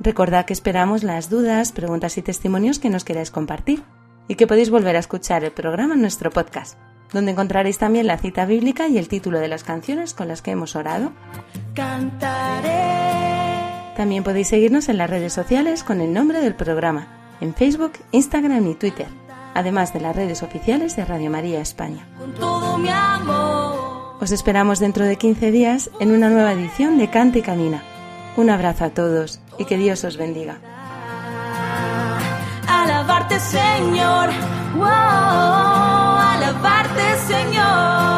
Recordad 0.00 0.44
que 0.44 0.52
esperamos 0.52 1.02
las 1.04 1.30
dudas, 1.30 1.72
preguntas 1.72 2.18
y 2.18 2.22
testimonios 2.22 2.78
que 2.78 2.90
nos 2.90 3.04
queráis 3.04 3.30
compartir 3.30 3.82
y 4.28 4.36
que 4.36 4.46
podéis 4.46 4.70
volver 4.70 4.94
a 4.96 5.00
escuchar 5.00 5.42
el 5.42 5.52
programa 5.52 5.94
en 5.94 6.02
nuestro 6.02 6.30
podcast, 6.30 6.78
donde 7.12 7.32
encontraréis 7.32 7.78
también 7.78 8.06
la 8.06 8.18
cita 8.18 8.44
bíblica 8.46 8.86
y 8.86 8.98
el 8.98 9.08
título 9.08 9.40
de 9.40 9.48
las 9.48 9.64
canciones 9.64 10.14
con 10.14 10.28
las 10.28 10.42
que 10.42 10.52
hemos 10.52 10.76
orado. 10.76 11.12
cantaré. 11.74 12.68
También 13.96 14.22
podéis 14.22 14.48
seguirnos 14.48 14.88
en 14.88 14.98
las 14.98 15.10
redes 15.10 15.32
sociales 15.32 15.82
con 15.82 16.00
el 16.00 16.12
nombre 16.12 16.40
del 16.40 16.54
programa, 16.54 17.08
en 17.40 17.54
Facebook, 17.54 17.92
Instagram 18.12 18.66
y 18.68 18.74
Twitter, 18.74 19.08
además 19.54 19.92
de 19.92 20.00
las 20.00 20.14
redes 20.14 20.42
oficiales 20.42 20.94
de 20.94 21.04
Radio 21.04 21.30
María 21.30 21.60
España. 21.60 22.06
con 22.16 22.32
todo 22.34 22.78
mi 22.78 22.90
amor. 22.90 24.16
Os 24.20 24.30
esperamos 24.30 24.78
dentro 24.78 25.04
de 25.04 25.16
15 25.16 25.50
días 25.50 25.90
en 26.00 26.12
una 26.12 26.28
nueva 26.28 26.52
edición 26.52 26.98
de 26.98 27.08
Canta 27.08 27.38
y 27.38 27.42
Camina. 27.42 27.82
Un 28.36 28.50
abrazo 28.50 28.84
a 28.84 28.90
todos 28.90 29.40
y 29.58 29.64
que 29.64 29.76
Dios 29.78 30.04
os 30.04 30.16
bendiga. 30.16 30.58
Alabarte, 33.28 33.40
Señor. 33.40 34.30
Wow, 34.74 34.86
alabarte, 36.32 37.16
Señor. 37.26 38.17